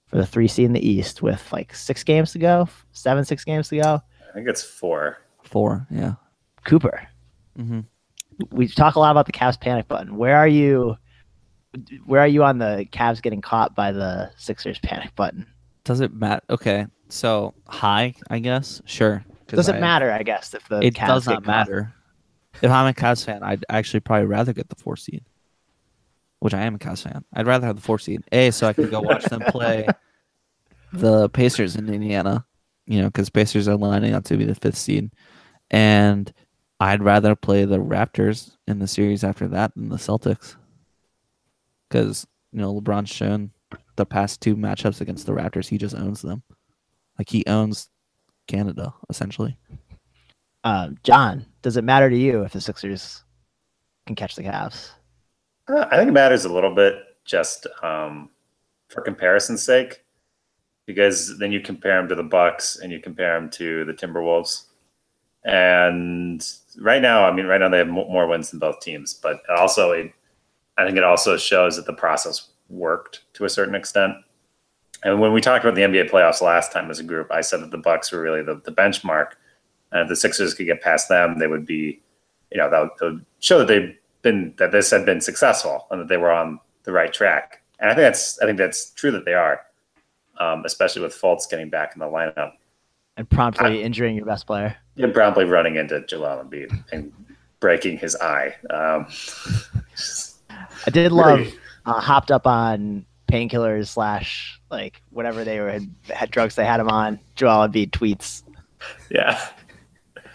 [0.07, 3.43] for the three seed in the East with like six games to go, seven, six
[3.43, 4.01] games to go.
[4.29, 5.17] I think it's four.
[5.43, 6.13] Four, yeah.
[6.63, 7.07] Cooper,
[7.59, 7.81] Mm-hmm.
[8.51, 10.15] we talk a lot about the Cavs panic button.
[10.17, 10.95] Where are you?
[12.05, 15.45] Where are you on the Cavs getting caught by the Sixers panic button?
[15.83, 16.41] Does it matter?
[16.49, 18.81] Okay, so high, I guess.
[18.85, 19.23] Sure.
[19.47, 21.47] Doesn't I- matter, I guess, if the It Cavs does not caught.
[21.47, 21.93] matter.
[22.61, 25.23] If I'm a Cavs fan, I'd actually probably rather get the four seed.
[26.39, 28.23] which I am a Cavs fan, I'd rather have the four seed.
[28.31, 29.87] A, so I can go watch them play
[30.93, 32.45] the Pacers in Indiana,
[32.87, 35.11] you know, because Pacers are lining up to be the fifth seed.
[35.69, 36.33] And
[36.79, 40.55] I'd rather play the Raptors in the series after that than the Celtics.
[41.91, 43.51] Because, you know, LeBron's shown
[43.97, 46.41] the past two matchups against the Raptors, he just owns them.
[47.19, 47.89] Like he owns
[48.47, 49.57] Canada, essentially.
[50.63, 53.25] Um, John, does it matter to you if the Sixers
[54.07, 54.91] can catch the Cavs?
[55.67, 58.29] Uh, I think it matters a little bit just um,
[58.87, 60.03] for comparison's sake,
[60.85, 64.67] because then you compare them to the Bucks and you compare them to the Timberwolves,
[65.43, 66.41] and
[66.79, 69.91] right now, I mean, right now they have more wins than both teams, but also,
[69.91, 70.13] it,
[70.77, 74.13] I think it also shows that the process worked to a certain extent.
[75.03, 77.61] And when we talked about the NBA playoffs last time as a group, I said
[77.61, 79.31] that the Bucks were really the, the benchmark,
[79.91, 82.01] and if the Sixers could get past them, they would be,
[82.51, 85.87] you know, that would, that would show that they've been that this had been successful
[85.89, 87.61] and that they were on the right track.
[87.79, 89.61] And I think that's I think that's true that they are,
[90.39, 92.53] um, especially with Fultz getting back in the lineup
[93.17, 94.75] and promptly I, injuring your best player.
[94.97, 97.11] And promptly running into Joel Embiid and
[97.59, 98.55] breaking his eye.
[98.69, 99.05] Um,
[100.85, 101.47] I did love
[101.85, 106.79] uh, hopped up on painkillers slash like whatever they were had, had drugs they had
[106.79, 107.19] him on.
[107.35, 108.43] Joel Embiid tweets.
[109.09, 109.39] Yeah.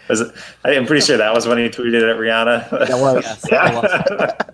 [0.07, 0.33] Was it,
[0.63, 2.87] I'm pretty sure that was when he tweeted at Rihanna.
[2.87, 3.23] That was.
[3.25, 3.81] yes, yeah.
[3.81, 4.53] That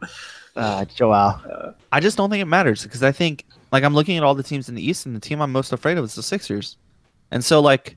[0.00, 0.08] was.
[0.56, 1.74] uh, Joel.
[1.92, 4.42] I just don't think it matters because I think like I'm looking at all the
[4.42, 6.76] teams in the East and the team I'm most afraid of is the Sixers.
[7.30, 7.96] And so, like,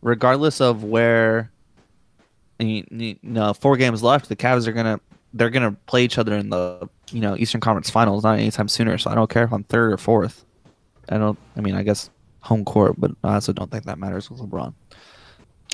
[0.00, 1.50] regardless of where,
[2.58, 5.00] you know, four games left, the Cavs are gonna
[5.34, 8.96] they're gonna play each other in the you know Eastern Conference Finals not anytime sooner.
[8.98, 10.44] So I don't care if I'm third or fourth.
[11.08, 11.38] I don't.
[11.56, 14.74] I mean, I guess home court, but I also don't think that matters with LeBron.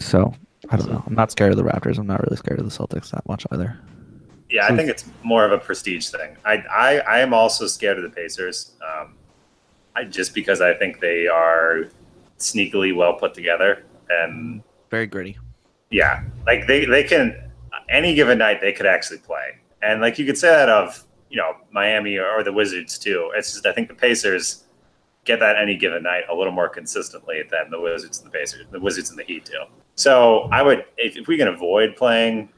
[0.00, 0.34] So
[0.70, 1.02] I don't know.
[1.06, 1.98] I'm not scared of the Raptors.
[1.98, 3.78] I'm not really scared of the Celtics that much either.
[4.48, 6.36] Yeah, I think it's more of a prestige thing.
[6.44, 8.72] I I, I am also scared of the Pacers.
[8.82, 9.14] Um,
[9.94, 11.88] I just because I think they are
[12.38, 15.38] sneakily well put together and very gritty.
[15.90, 17.45] Yeah, like they they can
[17.88, 21.36] any given night they could actually play, and like you could say that of you
[21.36, 23.30] know Miami or, the Wizards too.
[23.34, 24.64] It's just I think the Pacers
[25.24, 28.66] get that any given night a little more consistently than the Wizards and the Pacers,
[28.70, 29.64] the Wizards and the Heat do.
[29.96, 32.48] So I would, if, if we can avoid playing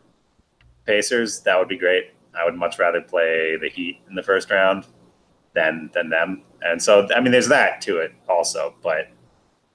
[0.84, 2.12] Pacers, that would be great.
[2.38, 4.86] I would much rather play the Heat in the first round
[5.54, 6.42] than than them.
[6.62, 9.08] And so I mean, there's that to it also, but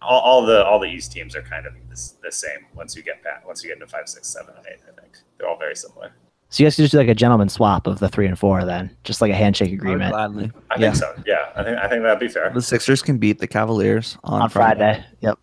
[0.03, 3.03] all, all, the all the East teams are kind of this, the same once you
[3.03, 4.79] get past once you get into five, six, seven, and eight.
[4.87, 6.11] I think they're all very similar.
[6.49, 8.63] So you guys could just do like a gentleman swap of the three and four,
[8.63, 10.11] then just like a handshake agreement.
[10.11, 10.51] Gladly.
[10.69, 10.91] I yeah.
[10.91, 11.23] think so.
[11.25, 12.51] Yeah, I think I think that'd be fair.
[12.53, 14.79] The Sixers can beat the Cavaliers on, on Friday.
[14.79, 15.05] Friday.
[15.21, 15.39] Yep.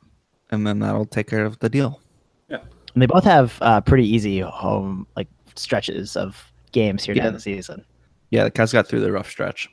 [0.52, 2.00] And then that'll take care of the deal.
[2.48, 2.58] Yeah.
[2.94, 7.22] And they both have uh, pretty easy home like stretches of games here yeah.
[7.22, 7.84] during the season.
[8.30, 9.68] Yeah, the Cavs got through the rough stretch.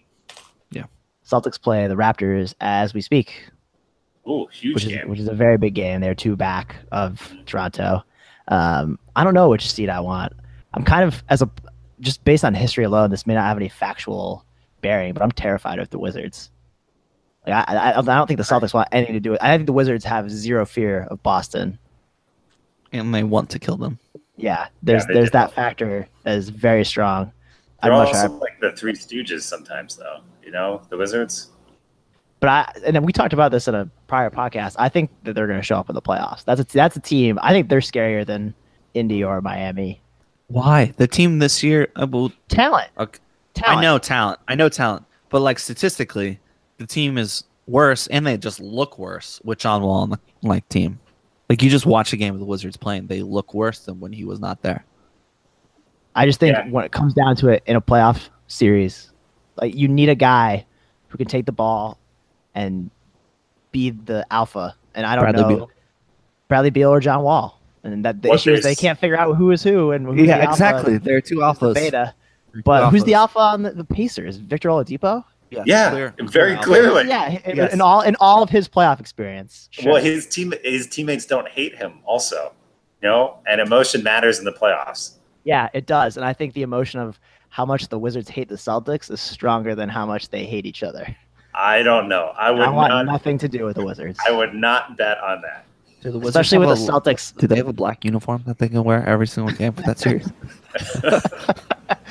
[0.71, 0.85] Yeah.
[1.23, 3.47] Celtics play the Raptors as we speak.
[4.27, 4.99] Oh, huge which game.
[4.99, 6.01] Is, which is a very big game.
[6.01, 8.03] They're two back of Toronto.
[8.49, 10.33] Um, I don't know which seed I want.
[10.73, 11.49] I'm kind of as a
[12.01, 13.09] just based on history alone.
[13.09, 14.45] This may not have any factual
[14.81, 16.51] bearing, but I'm terrified of the Wizards.
[17.45, 19.41] Like I, I, I don't think the Celtics want anything to do with.
[19.41, 21.79] I think the Wizards have zero fear of Boston,
[22.91, 23.97] and they want to kill them.
[24.35, 27.31] Yeah, there's yeah, there's that factor that is very strong.
[27.81, 30.19] They're I'd also like the Three Stooges sometimes, though.
[30.43, 31.51] You know, the Wizards
[32.39, 34.75] but I and then we talked about this in a prior podcast.
[34.77, 36.43] I think that they're going to show up in the playoffs.
[36.45, 37.39] That's a, that's a team.
[37.41, 38.53] I think they're scarier than
[38.93, 40.01] Indy or Miami.
[40.47, 41.89] Why the team this year?
[41.95, 42.89] Uh, well, talent.
[42.97, 43.19] Okay.
[43.53, 43.79] talent.
[43.79, 44.39] I know talent.
[44.47, 45.05] I know talent.
[45.29, 46.39] But like statistically,
[46.77, 50.67] the team is worse, and they just look worse with John Wall on the like
[50.69, 50.99] team.
[51.49, 54.11] Like you just watch a game of the Wizards playing, they look worse than when
[54.11, 54.85] he was not there.
[56.15, 56.67] I just think yeah.
[56.69, 59.11] when it comes down to it in a playoff series,
[59.55, 60.65] like you need a guy
[61.07, 61.97] who can take the ball
[62.57, 62.89] and
[63.71, 64.75] be the alpha.
[64.95, 65.71] And I don't Bradley know Beal.
[66.47, 67.61] Bradley Beal or John Wall.
[67.83, 70.27] And that the what issue is they can't figure out who is who and who's
[70.27, 70.97] yeah, exactly.
[70.97, 71.75] There are two alphas.
[71.75, 72.13] beta.
[72.65, 74.37] But who's the alpha on the, the Pacers?
[74.37, 75.23] Victor Oladipo.
[75.51, 76.15] Yeah, yeah clear.
[76.23, 77.07] very clearly.
[77.07, 77.71] Yeah, yes.
[77.71, 79.69] in all in all of his playoff experience.
[79.71, 79.93] Sure.
[79.93, 82.51] Well, his team his teammates don't hate him, also.
[83.01, 85.13] You know, and emotion matters in the playoffs.
[85.43, 88.55] Yeah, it does, and I think the emotion of how much the Wizards hate the
[88.55, 91.15] Celtics is stronger than how much they hate each other.
[91.57, 92.33] I don't know.
[92.37, 92.67] I would not.
[92.67, 94.19] I want not, nothing to do with the Wizards.
[94.27, 95.65] I would not bet on that.
[96.03, 97.35] Especially with the Celtics.
[97.35, 99.97] Do they have a black uniform that they can wear every single game for that
[99.97, 100.31] series?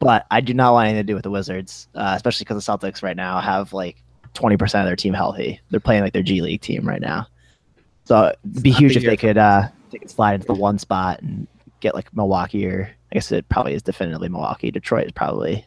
[0.00, 2.72] but I do not want anything to do with the Wizards, uh, especially because the
[2.72, 4.02] Celtics right now have like
[4.34, 5.60] 20% of their team healthy.
[5.70, 7.28] They're playing like their G League team right now.
[8.04, 11.22] So it'd be huge if they could uh, they could slide into the one spot
[11.22, 11.46] and
[11.80, 14.70] get like Milwaukee or I guess it probably is definitively Milwaukee.
[14.70, 15.64] Detroit is probably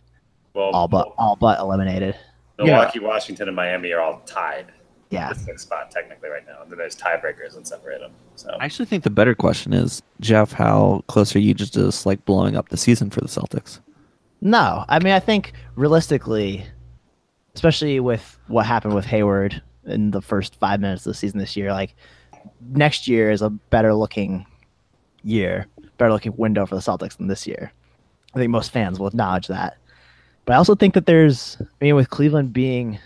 [0.54, 2.16] Well, all but all but eliminated.
[2.66, 4.72] Milwaukee, Washington, and Miami are all tied.
[5.10, 5.34] Yeah.
[5.34, 6.62] The sixth spot technically right now.
[6.62, 8.12] And then there's tiebreakers that separate them.
[8.36, 11.86] So I actually think the better question is, Jeff, how close are you just to
[11.86, 13.80] just like blowing up the season for the Celtics?
[14.42, 16.64] No, I mean I think realistically,
[17.56, 21.58] especially with what happened with Hayward in the first five minutes of the season this
[21.58, 21.96] year, like
[22.70, 24.46] next year is a better looking
[25.24, 25.66] year,
[25.98, 27.72] better looking window for the Celtics than this year.
[28.36, 29.79] I think most fans will acknowledge that.
[30.50, 32.98] But I also think that there's, I mean, with Cleveland being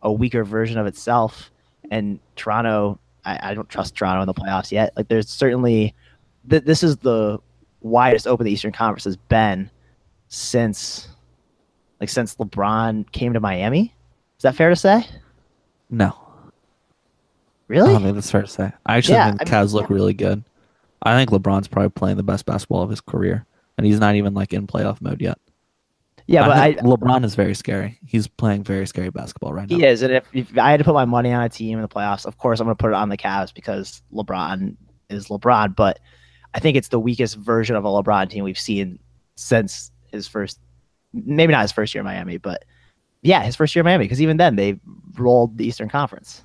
[0.00, 1.50] a weaker version of itself,
[1.90, 4.92] and Toronto, I, I don't trust Toronto in the playoffs yet.
[4.96, 5.92] Like, there's certainly,
[6.48, 7.40] th- this is the
[7.80, 9.72] widest open the Eastern Conference has been
[10.28, 11.08] since,
[11.98, 13.92] like, since LeBron came to Miami.
[14.36, 15.04] Is that fair to say?
[15.90, 16.16] No,
[17.66, 17.90] Really?
[17.90, 18.70] I don't think that's fair to say.
[18.86, 20.44] I actually Yeah, think the I mean, Cavs look really good.
[21.02, 24.32] I think LeBron's probably playing the best basketball of his career, and he's not even
[24.32, 25.38] like in playoff mode yet.
[26.28, 27.98] Yeah, but I, think LeBron is very scary.
[28.06, 29.76] He's playing very scary basketball right now.
[29.76, 31.82] He is, and if, if I had to put my money on a team in
[31.82, 34.76] the playoffs, of course I'm going to put it on the Cavs because LeBron
[35.08, 35.74] is LeBron.
[35.74, 36.00] But
[36.52, 38.98] I think it's the weakest version of a LeBron team we've seen
[39.36, 40.60] since his first,
[41.14, 42.66] maybe not his first year in Miami, but
[43.22, 44.04] yeah, his first year in Miami.
[44.04, 44.78] Because even then they
[45.14, 46.42] rolled the Eastern Conference.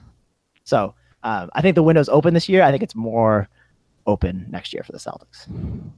[0.64, 2.64] So um, I think the window's open this year.
[2.64, 3.50] I think it's more
[4.08, 5.46] open next year for the Celtics.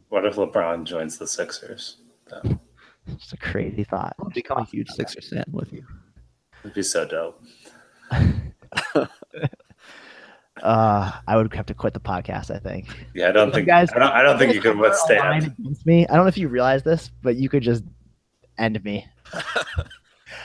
[0.09, 1.97] what if LeBron joins the Sixers?
[2.31, 2.57] That
[3.17, 4.15] Just a crazy thought.
[4.19, 5.85] I'll become a huge Sixers fan with you.
[6.63, 7.41] would be so dope.
[10.63, 12.49] Uh, I would have to quit the podcast.
[12.49, 12.87] I think.
[13.13, 15.53] Yeah, I don't think guys- I don't, I don't think you could withstand.
[15.85, 16.07] me.
[16.07, 17.83] I don't know if you realize this, but you could just
[18.57, 19.05] end me.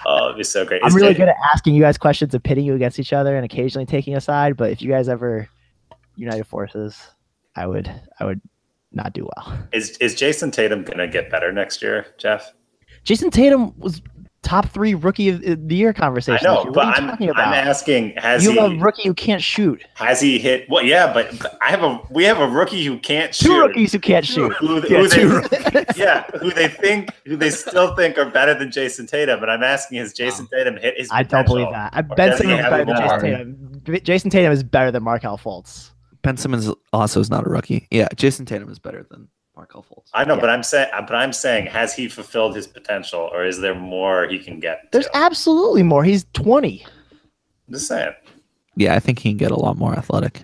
[0.07, 0.83] Oh, it'd be so great.
[0.83, 3.37] I'm Is really good at asking you guys questions and pitting you against each other
[3.37, 4.57] and occasionally taking a side.
[4.57, 5.49] But if you guys ever
[6.17, 6.99] united forces,
[7.55, 8.41] I would I would
[8.93, 9.59] not do well.
[9.73, 12.53] Is is Jayson Tatum gonna get better next year, Jeff?
[13.05, 14.03] Jayson Tatum was
[14.43, 16.45] top three rookie of the year I conversation.
[16.45, 19.85] know, but I'm I'm asking has you he have a rookie who can't shoot.
[19.95, 20.67] has he hit?
[20.69, 23.61] Well, yeah, but but I have a we have a rookie who can't Two shoot.
[23.69, 24.53] rookies who can't shoot.
[24.55, 28.55] Who, Yeah, who two they, yeah, who they think, who they still think are better
[28.55, 29.43] than Jayson Tatum.
[29.43, 31.09] And I'm asking, has Jayson Tatum hit his?
[31.13, 31.93] I don't believe that.
[31.95, 32.97] I Or Ben does he Simmons better than?
[32.97, 34.05] Jayson Tatum.
[34.05, 35.91] Jayson Tatum is better than Markelle Fultz.
[36.23, 37.87] Ben Simmons also is not a rookie.
[37.91, 40.09] Yeah, Jayson Tatum is better than Markelle Fultz.
[40.15, 40.41] I know, Yeah.
[40.41, 44.27] but I'm saying, but I'm saying, has he fulfilled his potential, or is there more
[44.27, 44.91] he can get?
[44.93, 45.17] There's to?
[45.17, 46.05] absolutely more.
[46.05, 46.85] He's 20.
[47.69, 48.13] I'm just saying.
[48.77, 50.43] Yeah, I think he can get a lot more athletic.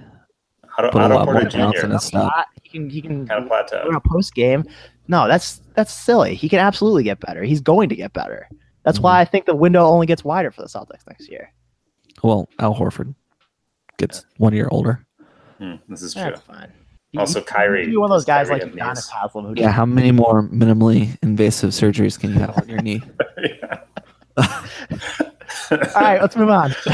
[0.78, 1.86] Otto, Put a Otto lot more Porter bounce Jr.
[1.86, 2.32] in his stuff.
[2.62, 3.88] He can he can kind of plateau.
[3.88, 4.64] in a post game.
[5.08, 6.34] No, that's that's silly.
[6.34, 7.42] He can absolutely get better.
[7.44, 8.48] He's going to get better.
[8.82, 9.20] That's why mm-hmm.
[9.22, 11.52] I think the window only gets wider for the Celtics next year.
[12.22, 13.14] Well, Al Horford
[13.98, 15.05] gets one year older.
[15.58, 16.22] Hmm, this is true.
[16.24, 16.72] That's fine.
[17.12, 19.08] You- Also, you- you Kyrie- can be one of those guys Kyrie like and Giannis.
[19.10, 23.02] Haslem who Yeah, how many more minimally invasive surgeries can you have on your knee?
[25.70, 26.74] All right, let's move on.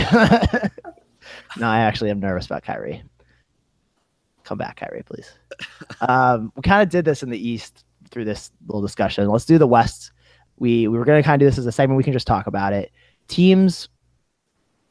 [1.58, 3.02] no, I actually am nervous about Kyrie.
[4.44, 5.30] Come back, Kyrie, please.
[6.00, 9.28] Um, we kind of did this in the East through this little discussion.
[9.28, 10.12] Let's do the West.
[10.58, 11.96] We we were going to kind of do this as a segment.
[11.96, 12.92] We can just talk about it.
[13.28, 13.88] Teams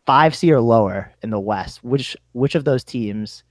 [0.05, 1.83] five C or lower in the West.
[1.83, 3.43] Which which of those teams?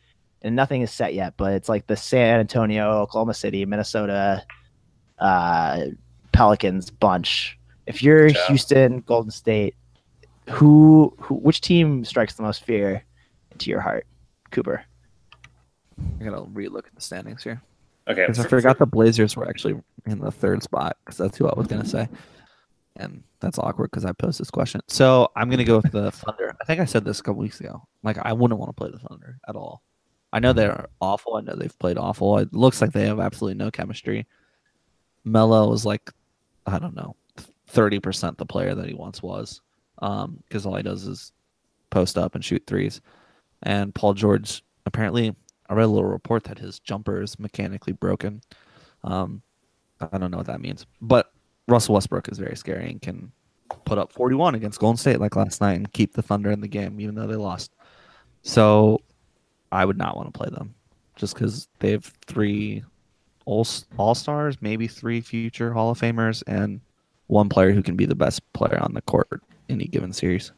[0.43, 4.43] And nothing is set yet, but it's like the San Antonio, Oklahoma City, Minnesota,
[5.19, 5.87] uh,
[6.33, 7.59] Pelicans bunch.
[7.87, 8.47] If you're Yeah.
[8.47, 9.75] Houston, Golden State,
[10.49, 13.05] who, who which team strikes the most fear
[13.53, 14.07] into your heart?
[14.51, 14.83] Cooper.
[16.21, 17.61] I gotta relook at the standings here
[18.09, 18.23] Okay.
[18.23, 21.53] because I forgot the Blazers were actually in the third spot because that's who I
[21.57, 22.09] was gonna say,
[22.97, 24.81] and that's awkward because I posed this question.
[24.89, 26.57] So I'm gonna go with the Thunder.
[26.61, 27.83] I think I said this a couple weeks ago.
[28.03, 29.83] Like I wouldn't want to play the Thunder at all.
[30.33, 31.37] I know they're awful.
[31.37, 32.39] I know they've played awful.
[32.39, 34.27] It looks like they have absolutely no chemistry.
[35.25, 36.11] Melo is like,
[36.67, 37.17] I don't know,
[37.67, 39.61] thirty percent the player that he once was,
[39.97, 41.33] because all he does is
[41.91, 43.01] post up and shoot threes.
[43.63, 45.35] And Paul George apparently,
[45.69, 48.41] I read a little report that his jumper is mechanically broken.
[49.05, 49.43] Um,
[50.01, 51.33] I don't know what that means, but
[51.69, 53.33] Russell Westbrook is very scary and can
[53.85, 56.69] put up 41 against Golden State like last night and keep the Thunder in the
[56.69, 57.73] game even though they lost.
[58.43, 59.01] So
[59.73, 60.75] I would not want to play them
[61.17, 62.83] just because they have three
[63.47, 63.67] all
[63.99, 66.81] all stars, maybe three future Hall of Famers, and
[67.29, 70.53] one player who can be the best player on the court any given series.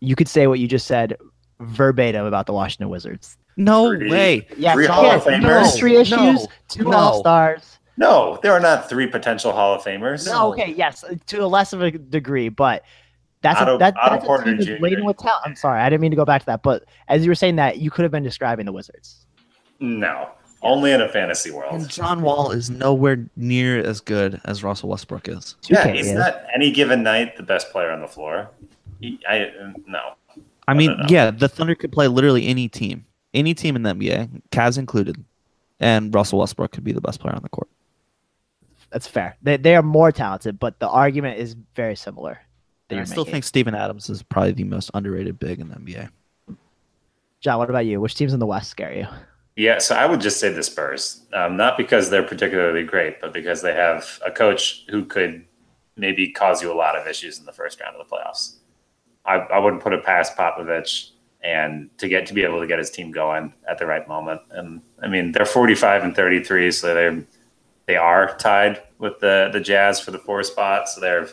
[0.00, 1.16] You could say what you just said
[1.60, 3.36] verbatim about the Washington Wizards.
[3.56, 4.10] No Three.
[4.10, 4.48] way.
[4.56, 5.40] Yeah, Three so- Hall of yeah, Famers?
[5.42, 6.92] chemistry No, issues, two no.
[6.92, 7.78] All Stars.
[7.96, 10.26] No, there are not three potential Hall of Famers.
[10.26, 12.82] No, okay, yes, to a less of a degree, but
[13.44, 14.82] that's Otto- a, that, Otto that's a team that's Jr..
[14.82, 15.42] laden with talent.
[15.44, 17.56] I'm sorry, I didn't mean to go back to that, but as you were saying
[17.56, 19.26] that, you could have been describing the Wizards.
[19.78, 20.30] No.
[20.62, 21.74] Only in a fantasy world.
[21.74, 25.56] And John Wall is nowhere near as good as Russell Westbrook is.
[25.68, 26.14] Yeah, he's is.
[26.14, 28.48] not any given night the best player on the floor.
[28.98, 29.52] He, I
[29.86, 30.14] no.
[30.66, 33.94] I mean, don't yeah, the Thunder could play literally any team, any team in the
[33.94, 35.22] NBA, Cavs included,
[35.80, 37.68] and Russell Westbrook could be the best player on the court.
[38.90, 39.36] That's fair.
[39.42, 42.40] They they are more talented, but the argument is very similar.
[42.88, 43.32] That I you're still making.
[43.32, 46.08] think Steven Adams is probably the most underrated big in the NBA.
[47.40, 48.00] John, what about you?
[48.00, 49.06] Which teams in the West scare you?
[49.56, 53.32] Yeah, so I would just say the Spurs, um, not because they're particularly great, but
[53.32, 55.44] because they have a coach who could
[55.96, 58.56] maybe cause you a lot of issues in the first round of the playoffs.
[59.24, 61.10] I, I wouldn't put it past Popovich
[61.42, 64.40] and to get to be able to get his team going at the right moment.
[64.50, 67.24] And I mean, they're 45 and 33, so they're
[67.86, 70.88] they are tied with the the Jazz for the four spot.
[70.88, 71.28] So they're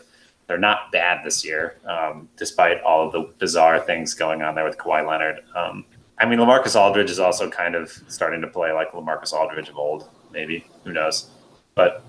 [0.52, 4.66] they're not bad this year, um, despite all of the bizarre things going on there
[4.66, 5.40] with Kawhi Leonard.
[5.56, 5.86] Um,
[6.20, 9.78] I mean, Lamarcus Aldridge is also kind of starting to play like Lamarcus Aldridge of
[9.78, 10.10] old.
[10.30, 11.30] Maybe who knows?
[11.74, 12.04] But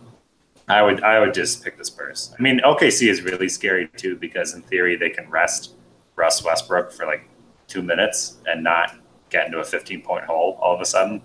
[0.67, 2.35] I would I would just pick the Spurs.
[2.37, 5.75] I mean, OKC is really scary too because in theory they can rest
[6.17, 7.29] Russ Westbrook for like
[7.69, 8.97] two minutes and not
[9.31, 11.23] get into a 15 point hole all of a sudden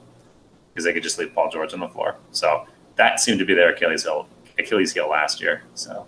[0.72, 2.18] because they could just leave Paul George on the floor.
[2.30, 4.28] So that seemed to be their Achilles heel
[4.60, 5.64] Achilles heel last year.
[5.74, 6.06] So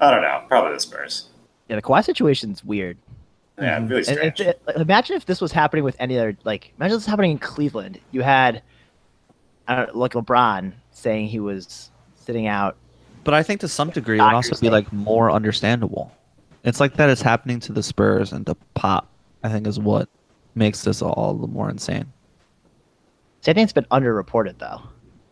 [0.00, 1.26] I don't know, probably the Spurs.
[1.68, 2.98] Yeah, the Kawhi situation's weird.
[3.58, 3.88] Yeah, Mhm.
[3.88, 4.40] really And strange.
[4.40, 7.38] if, like, imagine if this was happening with any other like imagine this happening in
[7.38, 8.00] Cleveland.
[8.10, 8.62] You had
[9.68, 12.76] I don't like LeBron saying he was sitting out.
[13.22, 16.12] But I think to some degree it would also be like more understandable.
[16.64, 19.06] It's like that is happening to the Spurs and to Pop.
[19.42, 20.08] I think is what
[20.54, 22.06] makes this all the more insane.
[23.42, 24.82] See, I think it's been underreported though.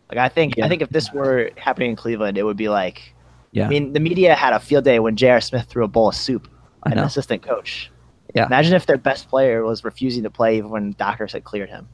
[0.09, 0.65] Like I think Yeah.
[0.65, 3.12] I think if this were happening in Cleveland, it would be like
[3.53, 5.39] Yeah, I mean the media had a field day when J.R.
[5.39, 6.49] Smith threw a bowl of soup
[6.83, 7.89] I at an assistant coach.
[8.35, 8.47] Yeah.
[8.47, 11.87] Imagine if their best player was refusing to play even when doctors had cleared him.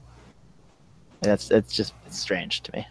[1.21, 2.87] That's it's just it's strange to me.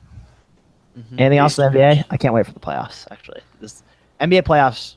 [0.98, 1.04] Mhm.
[1.20, 2.04] Anything else in the NBA?
[2.10, 3.06] I can't wait for the playoffs.
[3.10, 3.82] Actually, this
[4.20, 4.96] NBA playoffs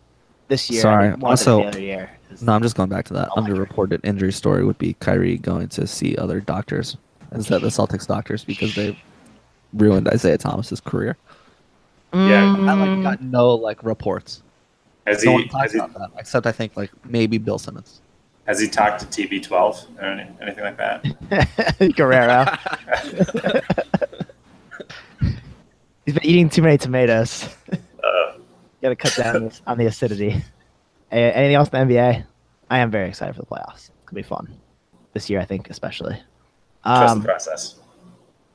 [0.50, 0.82] this year.
[0.82, 2.10] Sorry, I think, more than also- the other year.
[2.30, 3.70] is- No, I'm just going back to that Electric.
[3.70, 6.98] underreported injury story would be Kyrie going to see other doctors
[7.34, 8.98] instead of the Celtics doctors because they
[9.74, 11.16] ruined Isaiah Thomas's career.
[12.14, 12.56] Yeah.
[12.68, 14.44] I like Mm, got no like reports.
[15.08, 17.58] Has no he one talks has he, about that except I think like maybe Bill
[17.58, 18.02] Simmons.
[18.46, 21.94] has he talked to TB12 or any, anything like that?
[21.96, 22.46] Guerrero.
[26.06, 27.48] He's been eating too many tomatoes.
[27.72, 28.34] Uh,
[28.82, 30.44] Got to cut down on the acidity.
[31.12, 32.26] Anything else in the NBA?
[32.70, 33.90] I am very excited for the playoffs.
[33.90, 34.58] It's gonna be fun
[35.14, 36.20] this year, I think, especially.
[36.84, 37.76] trust Um, the process.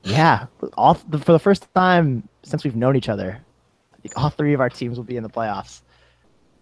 [0.03, 0.47] yeah,
[0.77, 3.46] all for the first time since we've known each other, I think
[4.17, 5.83] all three of our teams will be in the playoffs.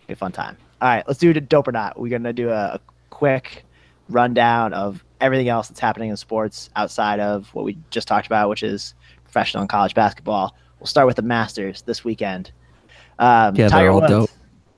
[0.07, 0.57] Be a fun time.
[0.81, 1.99] All right, let's do the dope or not.
[1.99, 2.81] We're gonna do a, a
[3.11, 3.65] quick
[4.09, 8.49] rundown of everything else that's happening in sports outside of what we just talked about,
[8.51, 10.55] which is professional and college basketball.
[10.79, 12.53] We'll start with the Masters this weekend.
[13.19, 14.11] Um, Yeah, Tiger all Woods.
[14.11, 14.31] dope.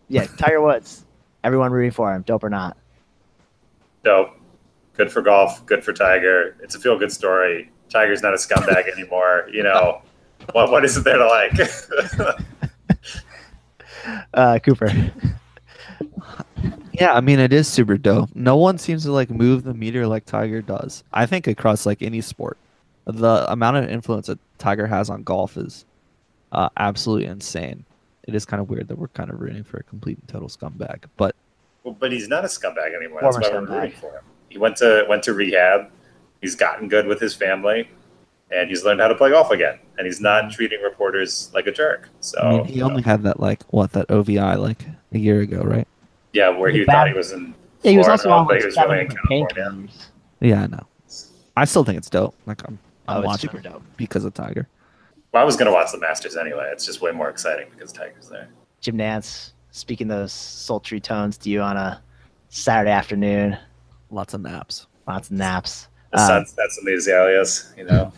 [0.09, 1.05] Yeah, Tiger Woods.
[1.43, 2.77] Everyone rooting for him, dope or not.
[4.05, 4.31] Dope.
[4.95, 5.65] Good for golf.
[5.67, 6.57] Good for Tiger.
[6.63, 7.71] It's a feel good story.
[7.89, 9.49] Tiger's not a scumbag anymore.
[9.53, 10.03] You know,
[10.53, 11.53] what what is it there to like?
[14.35, 14.93] Uh, Cooper.
[16.93, 18.31] Yeah, I mean it is super dope.
[18.35, 21.05] No one seems to like move the meter like Tiger does.
[21.13, 22.57] I think across like any sport,
[23.05, 25.85] the amount of influence that Tiger has on golf is
[26.53, 27.85] uh, absolutely insane.
[28.25, 30.49] It is kind of weird that we're kind of rooting for a complete and total
[30.49, 31.37] scumbag, but
[31.85, 33.21] well, but he's not a scumbag anymore.
[33.23, 34.23] That's Former why we're rooting for him.
[34.49, 35.91] He went to went to rehab.
[36.41, 37.89] He's gotten good with his family,
[38.51, 39.79] and he's learned how to play golf again.
[39.99, 42.09] And he's not treating reporters like a jerk.
[42.21, 45.63] So I mean, he only had that like what that OVI like a year ago,
[45.63, 45.87] right?
[46.33, 47.55] yeah, where he Bad- thought he was in.
[47.83, 49.89] Yeah, he was also on like he was really in California.
[50.41, 50.87] Yeah, I know.
[51.57, 52.35] I still think it's dope.
[52.47, 52.79] Like I'm,
[53.09, 53.83] I'm Oh, watching super it dope.
[53.97, 54.69] because of Tiger.
[55.33, 56.69] Well, I was going to watch the Masters anyway.
[56.73, 58.49] It's just way more exciting because Tiger's there.
[58.81, 62.03] Jim Nantz speaking those sultry tones to you on a
[62.51, 63.57] Saturday afternoon.
[64.11, 64.87] Lots of naps.
[65.09, 65.89] Lots of naps.
[66.13, 68.13] The Um, sunsets and the azaleas, you know.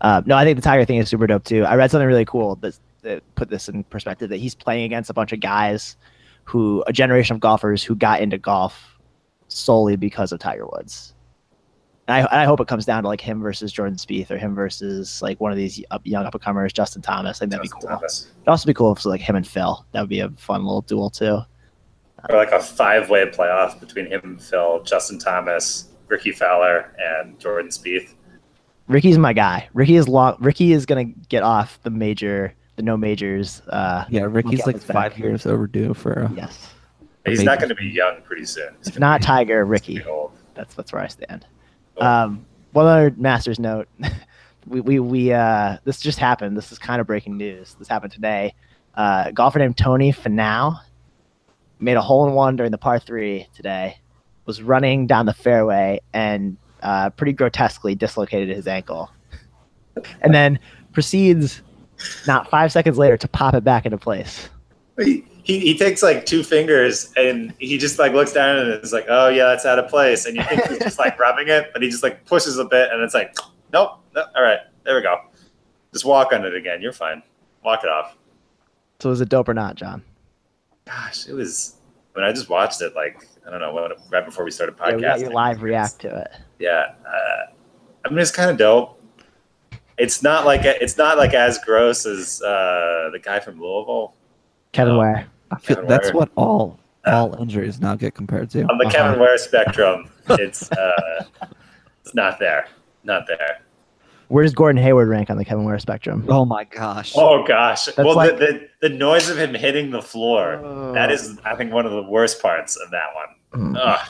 [0.00, 1.64] Uh, no, I think the Tiger thing is super dope too.
[1.64, 5.10] I read something really cool that, that put this in perspective that he's playing against
[5.10, 5.96] a bunch of guys
[6.44, 8.98] who, a generation of golfers who got into golf
[9.48, 11.14] solely because of Tiger Woods.
[12.08, 14.38] And I, and I hope it comes down to like him versus Jordan Spieth or
[14.38, 17.38] him versus like one of these up, young up and comers, Justin Thomas.
[17.38, 17.80] I think that'd be cool.
[17.80, 18.30] Thomas.
[18.42, 19.84] It'd also be cool if it was like him and Phil.
[19.92, 21.40] That would be a fun little duel too.
[22.28, 27.38] Or like a five way playoff between him and Phil, Justin Thomas, Rickie Fowler, and
[27.40, 28.14] Jordan Spieth.
[28.88, 29.68] Rickie's my guy.
[29.74, 30.36] Rickie is long.
[30.40, 33.62] Rickie is gonna get off the major, the no majors.
[33.68, 34.94] Uh, Yeah, Rickie's like his back.
[35.12, 36.12] five years overdue for.
[36.12, 36.72] A, yes.
[37.26, 37.46] He's Maybe.
[37.46, 38.68] not going to be young pretty soon.
[38.78, 40.00] He's If not be Tiger, Rickie.
[40.54, 41.44] That's that's where I stand.
[41.96, 42.06] Oh.
[42.06, 43.88] Um, one other Masters note:
[44.66, 46.56] we we, we uh, this just happened.
[46.56, 47.74] This is kind of breaking news.
[47.80, 48.54] This happened today.
[48.94, 50.78] Uh, golfer named Tony Finau
[51.80, 53.98] made a hole in one during the par three today.
[54.44, 59.10] Was running down the fairway and uh, pretty grotesquely dislocated his ankle,
[60.22, 60.58] and then
[60.92, 61.62] proceeds
[62.26, 64.48] not five seconds later to pop it back into place.
[64.98, 68.92] He, he, he takes like two fingers and he just like looks down and is
[68.92, 70.26] like, oh yeah, that's out of place.
[70.26, 72.90] And you think he's just like rubbing it, but he just like pushes a bit
[72.90, 73.36] and it's like,
[73.72, 75.18] nope, no, all right, there we go.
[75.92, 76.82] Just walk on it again.
[76.82, 77.22] You're fine.
[77.64, 78.16] Walk it off.
[79.00, 80.02] So was it dope or not, John?
[80.86, 81.76] Gosh, it was
[82.14, 84.96] when I just watched it like I don't know what right before we started Yeah,
[84.96, 85.20] we got podcasting.
[85.20, 86.32] your live react to it.
[86.58, 87.52] Yeah, uh,
[88.04, 89.00] I mean it's kind of dope.
[89.98, 94.14] It's not like it's not like as gross as uh, the guy from Louisville.
[94.72, 94.98] Kevin Oh.
[94.98, 95.26] Ware.
[95.50, 96.14] I feel Kevin that's Ware.
[96.20, 98.62] what all all injuries now get compared to.
[98.62, 98.90] On the Uh-huh.
[98.96, 101.24] Kevin Ware spectrum, it's uh,
[102.02, 102.68] it's not there,
[103.04, 103.60] not there.
[104.28, 106.24] Where does Gordon Hayward rank on the Kevin Ware spectrum?
[106.28, 107.12] Oh my gosh.
[107.16, 107.88] Oh gosh!
[107.96, 110.92] well, like- the, the the noise of him hitting the floor Oh.
[110.94, 113.72] that is, I think, one of the worst parts of that one.
[113.74, 114.08] Mm.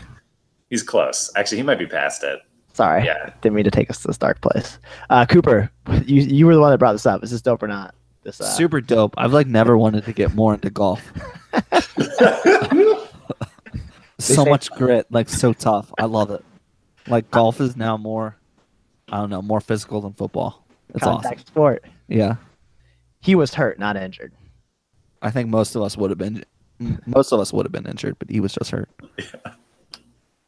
[0.76, 0.80] Ugh.
[0.80, 1.30] He's close.
[1.36, 2.40] Actually, he might be past it.
[2.74, 3.30] Sorry, Yeah.
[3.40, 4.78] didn't mean to take us to this dark place.
[5.08, 5.70] Uh, Cooper,
[6.04, 7.24] you you were the one that brought this up.
[7.24, 7.94] Is this dope or not?
[8.22, 9.14] This uh, Super dope.
[9.16, 11.00] I've like never wanted to get more into golf.
[14.18, 15.92] so say- much grit, like so tough.
[15.98, 16.44] I love it.
[17.08, 18.36] Like golf is now more,
[19.08, 20.66] I don't know, more physical than football.
[20.90, 21.46] It's contact awesome.
[21.46, 21.84] sport.
[22.08, 22.36] Yeah,
[23.20, 24.32] He was hurt, not injured.
[25.22, 26.44] I think most of us would have been,
[27.06, 28.88] most of us would have been injured, but he was just hurt.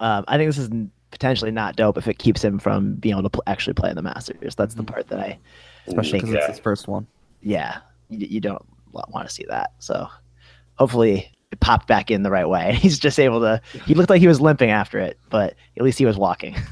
[0.01, 0.71] Um, I think this is
[1.11, 3.97] potentially not dope if it keeps him from being able to pl- actually play in
[3.97, 4.55] the Masters.
[4.55, 5.39] That's the part that I,
[5.87, 6.39] Especially because Yeah.
[6.41, 7.07] it's his first one.
[7.43, 7.79] yeah,
[8.11, 9.73] you, you don't want to see that.
[9.79, 10.07] So
[10.77, 12.75] hopefully it popped back in the right way.
[12.81, 13.61] He's just able to.
[13.87, 16.57] He looked like he was limping after it, but at least he was walking.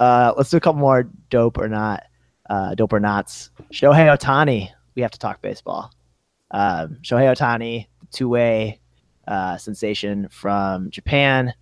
[0.00, 2.04] Uh, let's do a couple more dope or not.
[2.48, 3.50] Uh, dope or nots.
[3.72, 4.70] Shohei Ohtani.
[4.94, 5.90] We have to talk baseball.
[6.52, 8.80] Um, Shohei Ohtani, two-way
[9.26, 11.52] uh, sensation from Japan,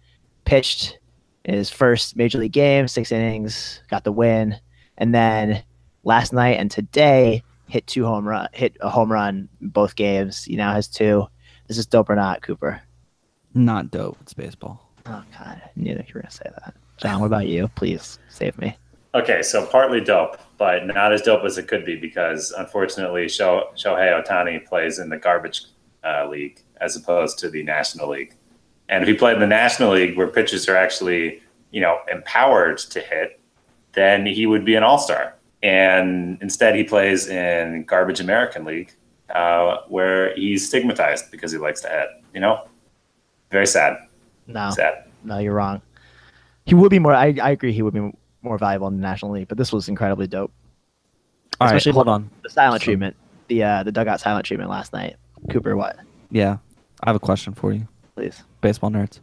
[0.46, 0.98] pitched
[1.44, 4.56] in his first major league game, six innings, got the win,
[4.96, 5.62] and then
[6.04, 10.44] last night and today hit two home run, hit a home run both games.
[10.44, 11.26] He now has two.
[11.66, 12.80] This is dope or not, Cooper?
[13.54, 14.16] Not dope.
[14.22, 14.90] It's baseball.
[15.06, 16.74] Oh God, I knew that you were gonna say that.
[16.96, 17.68] John, what about you?
[17.74, 18.76] Please save me.
[19.14, 23.70] Okay, so partly dope, but not as dope as it could be because unfortunately, Sho-
[23.74, 25.62] Shohei Ohtani plays in the garbage
[26.04, 28.34] uh, league as opposed to the National League.
[28.88, 32.78] And if he played in the National League, where pitchers are actually, you know, empowered
[32.78, 33.40] to hit,
[33.92, 35.34] then he would be an All Star.
[35.62, 38.92] And instead, he plays in garbage American League,
[39.34, 42.08] uh, where he's stigmatized because he likes to hit.
[42.34, 42.68] You know,
[43.50, 43.96] very sad.
[44.46, 45.04] No, Sad.
[45.24, 45.82] no, you're wrong.
[46.66, 47.12] He would be more.
[47.14, 47.72] I, I agree.
[47.72, 48.12] He would be
[48.42, 50.52] more valuable in the National League, but this was incredibly dope.
[51.60, 52.30] All right, Especially hold on.
[52.44, 53.16] The silent So- treatment,
[53.48, 55.16] the uh, the dugout silent treatment last night.
[55.50, 55.96] Cooper, what?
[56.30, 56.58] Yeah,
[57.02, 58.42] I have a question for you, Please.
[58.62, 59.20] baseball nerds.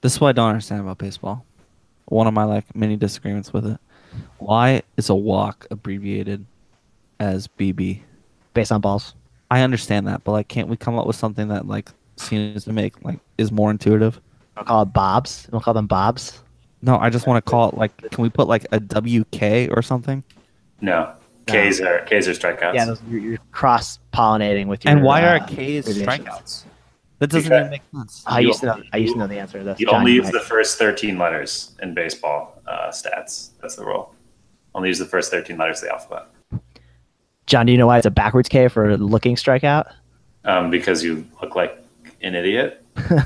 [0.00, 1.44] This is what I don't understand about baseball.
[2.06, 3.78] One of my like many disagreements with it.
[4.38, 6.46] Why is a walk abbreviated
[7.20, 8.00] as BB?
[8.54, 9.14] Based on balls.
[9.50, 12.72] I understand that, but like, can't we come up with something that like seems to
[12.72, 14.20] make like is more intuitive?
[14.56, 15.46] We'll call it Bobs.
[15.52, 16.42] We'll call them Bobs.
[16.82, 18.10] No, I just want to call it like.
[18.10, 20.24] Can we put like a WK or something?
[20.80, 21.12] No.
[21.46, 22.74] K's are K's are strikeouts.
[22.74, 24.94] Yeah, those, you're, you're cross pollinating with your.
[24.94, 26.64] And why are uh, K's strikeouts?
[27.18, 28.22] That doesn't Because- even make sense.
[28.26, 28.82] I used to know.
[28.92, 29.80] I used to know the answer to this.
[29.80, 33.50] You John, only use might- the first 13 letters in baseball uh, stats.
[33.62, 34.14] That's the rule.
[34.74, 36.26] Only use the first 13 letters of the alphabet
[37.46, 39.90] John, do you know why it's a backwards K for looking strikeout?
[40.44, 41.82] um, because you look like
[42.20, 42.84] an idiot.
[42.96, 43.24] I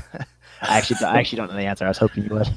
[0.61, 1.85] actually, I actually don't know the answer.
[1.85, 2.47] I was hoping you would.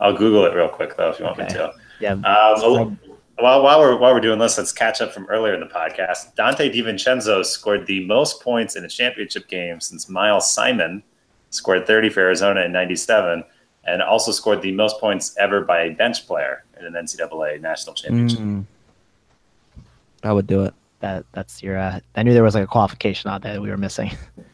[0.00, 1.72] I'll Google it real quick though if you want me to.
[2.00, 2.12] Yeah.
[2.12, 2.98] Um,
[3.40, 6.34] while, while we're while we're doing this, let's catch up from earlier in the podcast.
[6.36, 11.02] Donte DiVincenzo scored the most points in a championship game since Miles Simon
[11.50, 13.44] scored 30 for Arizona in '97,
[13.84, 17.94] and also scored the most points ever by a bench player in an NCAA national
[17.94, 18.38] championship.
[18.38, 18.64] Mm.
[20.22, 20.74] I would do it.
[21.00, 21.78] that that's your.
[21.78, 24.12] Uh, I knew there was like a qualification out there that we were missing.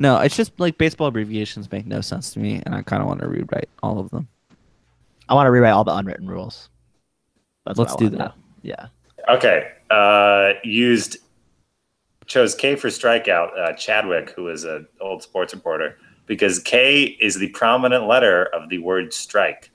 [0.00, 3.08] No, it's just like baseball abbreviations make no sense to me, and I kind of
[3.08, 4.28] want to rewrite all of them.
[5.28, 6.70] I want to rewrite all the unwritten rules.
[7.68, 8.34] That's Let's I do wanna that.
[8.62, 8.86] Yeah.
[9.28, 9.70] Okay.
[9.90, 11.18] Uh, used
[12.26, 13.58] chose K for strikeout.
[13.58, 18.68] Uh, Chadwick, who is an old sports reporter, because K is the prominent letter of
[18.68, 19.70] the word strike,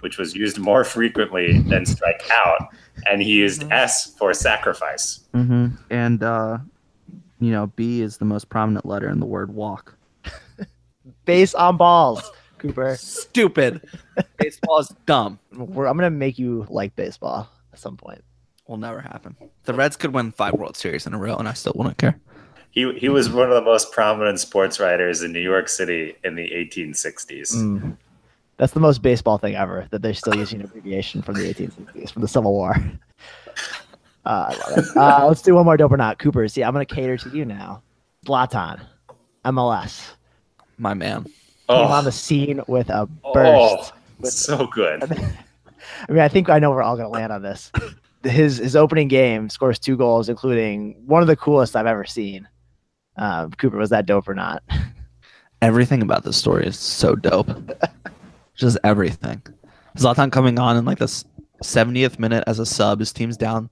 [0.00, 2.68] which was used more frequently than strike out,
[3.10, 5.20] and he used S for sacrifice.
[5.34, 5.76] Mm-hmm.
[5.90, 6.58] And uh,
[7.40, 9.96] you know, B is the most prominent letter in the word walk.
[11.24, 12.96] Base on balls, Cooper.
[12.96, 13.80] Stupid.
[14.38, 15.38] Baseball is dumb.
[15.52, 17.48] We're, I'm gonna make you like baseball.
[17.72, 18.22] at some point.
[18.66, 19.36] Will never happen.
[19.64, 22.18] The Reds could win five World Series in a row, and I still wouldn't care.
[22.70, 26.34] He he was one of the most prominent sports writers in New York City in
[26.34, 27.54] the 1860s.
[27.54, 27.96] Mm.
[28.58, 32.10] That's the most baseball thing ever that they're still using an abbreviation from the 1860s,
[32.10, 32.74] from the Civil War.
[32.74, 32.84] Uh,
[34.24, 34.96] I love it.
[34.96, 36.18] Uh, let's do one more dope or not.
[36.18, 37.82] Cooper, see, I'm going to cater to you now.
[38.24, 38.80] Zlatan,
[39.44, 40.12] MLS,
[40.78, 41.26] My man.
[41.68, 43.92] Came on the scene with a burst.
[44.22, 45.02] oh, so good.
[45.02, 47.70] I mean, I think I know we're all going to land on this.
[48.24, 52.48] His his opening game scores two goals, including one of the coolest I've ever seen.
[53.16, 54.64] Um, Cooper, was that dope or not?
[55.62, 57.48] Everything about this story is so dope.
[58.56, 59.42] Just everything.
[59.96, 61.24] Zlatan coming on in like the
[61.62, 62.98] 70th minute as a sub.
[62.98, 63.70] His team's down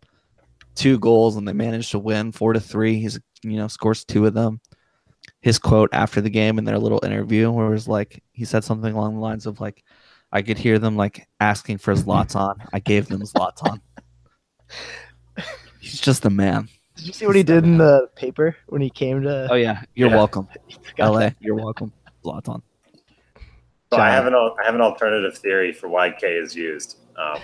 [0.75, 3.01] two goals and they manage to win four to three.
[3.01, 4.61] He's you know scores two of them.
[5.45, 8.65] His quote after the game in their little interview, where it was like he said
[8.65, 9.85] something along the lines of like,
[10.33, 12.55] "I could hear them like asking for Zlatan.
[12.73, 13.83] I gave them Zlatan."
[15.81, 16.71] He's just a man.
[16.97, 19.49] Did you see what he did in the paper when he came to?
[19.51, 20.17] Oh yeah, you're Yeah.
[20.17, 20.49] welcome,
[20.99, 21.19] LA.
[21.19, 21.37] that.
[21.41, 21.93] You're welcome,
[22.25, 22.63] Zlatan.
[23.93, 27.01] So I have an I have an alternative theory for why K is used.
[27.19, 27.43] Um,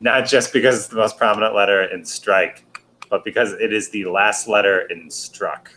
[0.00, 2.64] not just because it's the most prominent letter in strike,
[3.10, 5.70] but because it is the last letter in struck.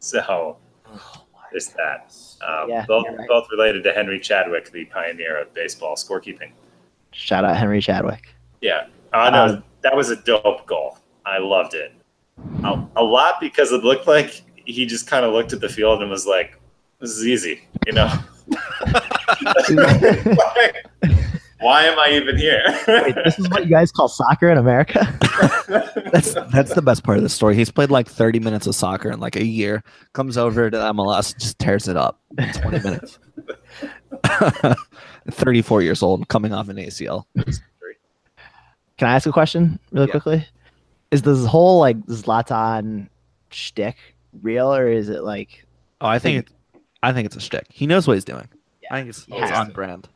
[0.00, 0.56] So
[1.50, 2.14] there's that.
[2.46, 3.28] Um, Yeah, both you're right.
[3.28, 6.50] both related to Henry Chadwick, the pioneer of baseball scorekeeping.
[7.12, 8.34] Shout out Henry Chadwick.
[8.60, 8.86] Yeah.
[9.12, 10.98] Oh no, Um, that was a dope goal.
[11.26, 11.92] I loved it.
[12.64, 16.00] A, a lot because it looked like he just kind of looked at the field
[16.00, 16.58] and was like,
[17.00, 18.08] "This is easy," you know.
[19.68, 20.72] why,
[21.62, 22.62] why am I even here?
[22.88, 25.00] Wait, this is what you guys call soccer in America?
[26.12, 27.54] That's that's the best part of the story.
[27.56, 29.82] He's played like 30 minutes of soccer in like a year.
[30.12, 33.18] Comes over to MLS, just tears it up in 20 minutes.
[35.30, 37.24] 34 years old, coming off an ACL.
[38.98, 40.10] Can I ask a question really Yeah.
[40.12, 40.46] quickly?
[41.10, 43.08] Is this whole like Zlatan
[43.50, 43.96] shtick
[44.42, 45.64] real, or is it like
[46.00, 46.52] Oh, I think it's,
[47.02, 47.66] I think it's a shtick.
[47.70, 48.48] He knows what he's doing.
[48.82, 48.88] Yeah.
[48.94, 50.08] I think it's, He it's on brand.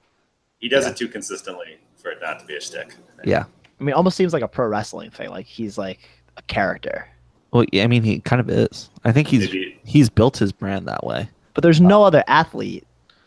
[0.67, 0.91] He does Yeah.
[0.91, 2.97] it too consistently for it not to be a shtick.
[3.25, 3.45] Yeah.
[3.81, 5.31] I mean, it almost seems like a pro wrestling thing.
[5.31, 6.01] Like he's like
[6.37, 7.07] a character,
[7.53, 8.91] Well, yeah, I mean, he kind of is.
[9.05, 11.29] I think he's Maybe he's built his brand that way.
[11.55, 12.85] but there's no other athlete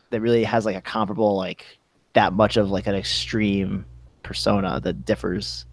[0.09, 1.65] that really has like a comparable like
[2.13, 3.85] that much of like an extreme
[4.23, 5.65] persona that differs.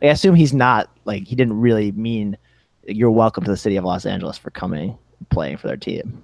[0.00, 2.36] Like, I assume he's not like he didn't really mean
[2.88, 6.22] you're welcome to the city of Los Angeles for coming and playing for their team.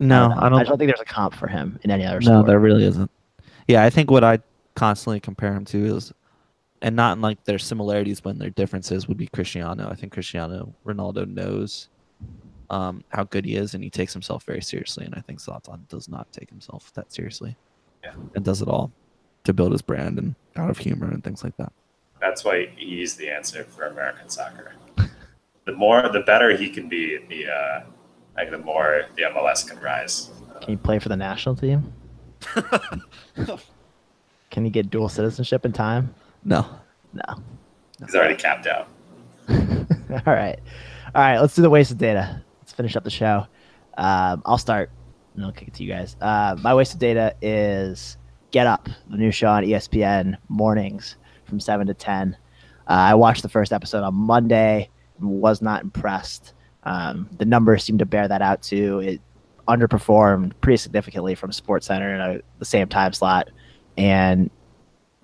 [0.00, 0.34] No, know.
[0.38, 0.60] I don't.
[0.60, 2.46] I don't think there's a comp for him in any other No, sport.
[2.46, 3.10] there really isn't.
[3.68, 4.38] Yeah, I think what I
[4.74, 6.12] constantly compare him to is,
[6.82, 9.88] and not in like their similarities, but in their differences would be Cristiano.
[9.90, 11.88] I think Cristiano Ronaldo knows
[12.70, 15.04] um, how good he is, and he takes himself very seriously.
[15.04, 17.56] And I think Zlatan does not take himself that seriously,
[18.02, 18.14] Yeah.
[18.34, 18.90] and does it all
[19.44, 21.72] to build his brand and out of humor and things like that.
[22.20, 24.72] that's why he's the answer for American soccer.
[25.64, 27.18] The more, the better he can be.
[27.28, 27.80] The uh,
[28.38, 30.30] like the more the MLS can rise.
[30.62, 31.92] Can you play for the national team?
[34.50, 36.14] Can you get dual citizenship in time?
[36.44, 36.66] No,
[37.12, 37.42] No.
[38.04, 38.88] He's already capped out.
[39.48, 40.58] All right.
[41.14, 41.38] All right.
[41.38, 42.42] Let's do the wasted data.
[42.60, 43.46] Let's finish up the show.
[43.96, 44.90] Um, I'll start
[45.34, 46.16] and I'll kick it to you guys.
[46.20, 48.16] Uh, my wasted data is
[48.52, 52.36] Get Up, the new show on ESPN mornings from 7 to 10.
[52.88, 56.54] Uh, I watched the first episode on Monday and was not impressed.
[56.84, 59.00] Um, the numbers seem to bear that out too.
[59.00, 59.20] It
[59.68, 63.50] underperformed pretty significantly from Sports Center in a, the same time slot.
[63.96, 64.50] And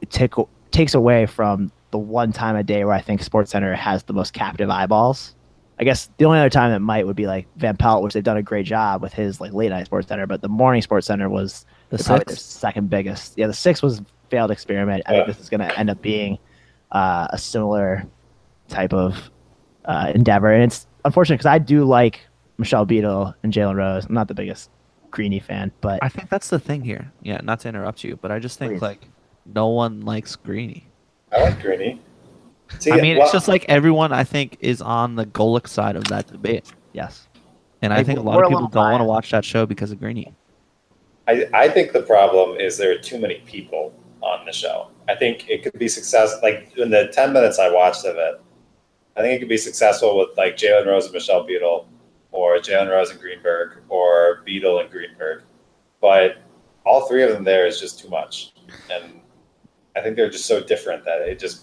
[0.01, 0.35] it take,
[0.71, 4.13] takes away from the one time a day where I think Sports Center has the
[4.13, 5.35] most captive eyeballs.
[5.79, 8.23] I guess the only other time that might would be like Van Pelt, which they've
[8.23, 11.07] done a great job with his like late night Sports Center, but the morning Sports
[11.09, 13.37] Center was the probably their second biggest.
[13.37, 15.03] Yeah, the six was failed experiment.
[15.07, 15.19] I Yeah.
[15.25, 16.39] think this is going to end up being
[16.93, 18.05] uh, a similar
[18.69, 19.31] type of
[19.85, 22.21] uh, endeavor, and it's unfortunate because I do like
[22.59, 24.07] Michelle Beadle and Jalen Rose.
[24.07, 24.71] I'm not the biggest
[25.11, 27.11] Greeny fan, but I think that's the thing here.
[27.23, 28.83] Yeah, not to interrupt you, but I just think Please.
[28.83, 29.09] like
[29.47, 30.87] no one likes Greeny.
[31.33, 32.01] I like Greeny.
[32.79, 35.97] See, I mean, well, it's just like everyone I think is on the Golic side
[35.97, 36.73] of that debate.
[36.93, 37.29] yes,
[37.83, 39.93] And I Like, think a lot of people don't want to watch that show because
[39.93, 40.35] of Greeny.
[41.29, 43.93] I, I think the problem is there are too many people
[44.23, 44.89] on the show.
[45.09, 48.41] I think it could be success like in the ten minutes I watched of it.
[49.17, 51.87] I think it could be successful with like Jalen Rose and Michelle Beadle,
[52.35, 55.43] or Jalen Rose and Greenberg, or Beadle and Greenberg.
[56.01, 56.39] But
[56.85, 58.53] all three of them there is just too much,
[58.91, 59.20] and
[59.97, 61.62] I think they're just so different that it just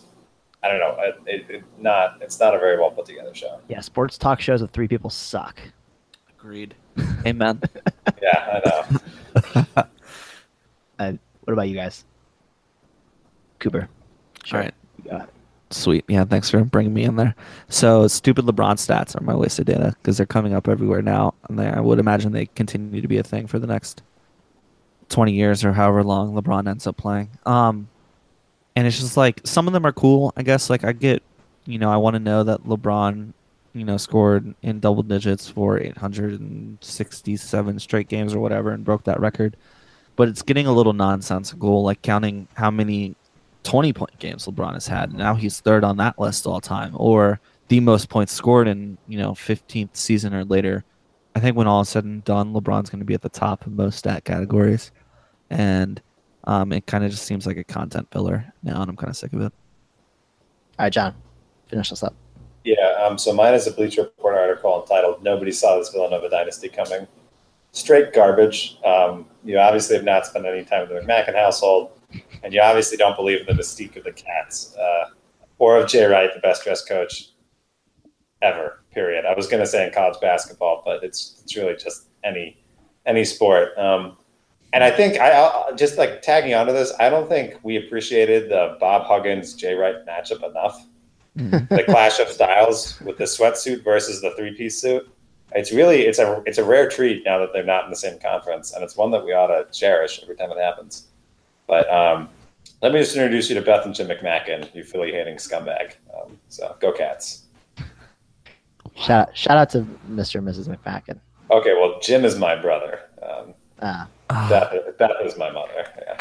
[0.64, 0.96] I don't know.
[1.00, 3.60] It, it, it not it's not a very well put together show.
[3.68, 5.60] yeah, sports talk shows with three people suck.
[6.40, 6.74] Agreed.
[7.28, 7.62] Amen.
[8.22, 8.70] Yeah, I
[9.76, 9.84] know.
[11.00, 11.14] Uh,
[11.46, 12.06] what about you guys?
[13.58, 13.90] Cooper.
[14.44, 14.60] Sure.
[14.60, 14.66] All
[15.10, 15.28] right.
[15.72, 16.06] Sweet.
[16.08, 17.36] Yeah, thanks for bringing me in there.
[17.70, 21.58] So, stupid LeBron stats are my wasted data because they're coming up everywhere now, and
[21.58, 24.04] they, I would imagine they continue to be a thing for the next
[25.12, 27.30] 20 years or however long LeBron ends up playing.
[27.46, 27.88] Um,
[28.76, 30.70] and it's just like some of them are cool, I guess.
[30.70, 31.22] Like I get,
[31.66, 33.34] you know, I want to know that LeBron,
[33.74, 39.20] you know, scored in double digits for 867 straight games or whatever and broke that
[39.20, 39.58] record.
[40.16, 43.16] But it's getting a little nonsensical, like counting how many
[43.64, 45.14] 20 point games LeBron has had.
[45.14, 49.18] Now he's third on that list all time, or the most points scored in, you
[49.18, 50.84] know, 15th season or later.
[51.36, 53.66] I think when all is said and done, LeBron's going to be at the top
[53.66, 54.92] of most stat categories.
[55.50, 56.02] And
[56.46, 59.18] um, it kind of just seems like a content filler now, and I'm kind of
[59.18, 59.54] sick of it.
[60.80, 61.14] All right, John,
[61.68, 62.16] finish this up.
[62.64, 66.70] Yeah, um, so mine is a Bleacher Report article entitled "Nobody Saw This Villanova Dynasty
[66.70, 67.08] Coming."
[67.72, 68.78] Straight garbage.
[68.84, 71.92] Um, you obviously have not spent any time in the McMacken household,
[72.44, 75.10] and you obviously don't believe in the mystique of the Cats uh,
[75.58, 77.30] or of Jay Wright, the best dressed coach
[78.42, 78.80] ever.
[78.92, 79.26] Period.
[79.26, 82.58] I was going to say in college basketball, but it's it's really just any
[83.06, 83.78] any sport.
[83.78, 84.18] Um,
[84.74, 86.94] and I think I I'll, just like tagging onto this.
[87.00, 90.86] I don't think we appreciated the Bob Huggins Jay Wright matchup enough.
[91.38, 91.74] Mm-hmm.
[91.74, 95.10] the clash of styles with the sweatsuit versus the three piece suit.
[95.54, 98.20] It's really it's a it's a rare treat now that they're not in the same
[98.20, 101.08] conference, and it's one that we ought to cherish every time it happens.
[101.72, 102.28] But um,
[102.82, 105.94] let me just introduce you to Beth and Jim McMacken, you Philly hating scumbag.
[106.14, 107.44] Um, so go Cats.
[108.98, 110.40] Shout out, shout out to Mr.
[110.40, 110.68] and Mrs.
[110.68, 111.18] McMacken.
[111.50, 113.00] Okay, well Jim is my brother.
[113.24, 114.08] Um, Ah,
[114.50, 115.86] Beth, Beth is my mother.
[115.98, 116.18] Yeah.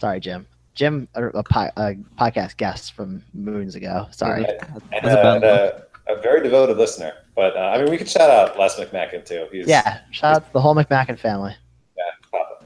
[0.00, 0.46] sorry, Jim.
[0.76, 1.44] Jim, a, a,
[1.76, 4.06] a, podcast guest from moons ago.
[4.12, 4.44] Sorry.
[4.44, 4.60] And,
[5.02, 5.72] That's uh, and, uh,
[6.08, 7.12] a very devoted listener.
[7.34, 9.48] But uh, I mean, we could shout out Les McMacken too.
[9.50, 11.56] He's Yeah, shout out to the whole McMacken family.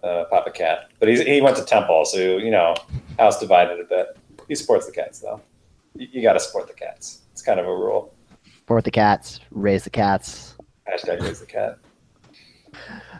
[0.03, 0.91] Uh, Papa Cat.
[0.99, 2.75] But he's, he went to Temple, so you know,
[3.19, 4.19] house divided a bit.
[4.49, 5.41] He supports the Cats though.
[5.95, 7.21] You, you got to support the Cats.
[7.33, 8.15] It's kind of a rule.
[8.57, 10.55] Support the cats, raise the cats.
[10.89, 11.79] Hashtag raise the cat.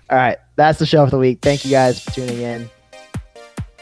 [0.09, 1.41] All right, that's the show for the week.
[1.43, 2.71] Thank you guys for tuning in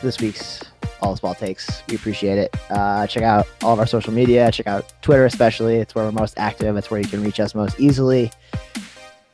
[0.00, 0.62] this week's
[1.02, 1.82] All the Ball Takes.
[1.88, 2.56] We appreciate it.
[2.70, 4.50] Uh, check out all of our social media.
[4.50, 5.76] Check out Twitter, especially.
[5.76, 6.76] It's where we're most active.
[6.76, 8.30] It's where you can reach us most easily.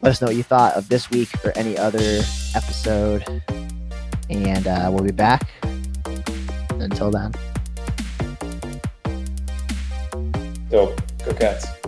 [0.04, 2.20] Let us know what you thought of this week or any other
[2.54, 3.24] episode.
[4.28, 5.48] And uh, we'll be back.
[6.72, 7.32] Until then.
[10.68, 11.00] Dope.
[11.24, 11.83] Go Cats.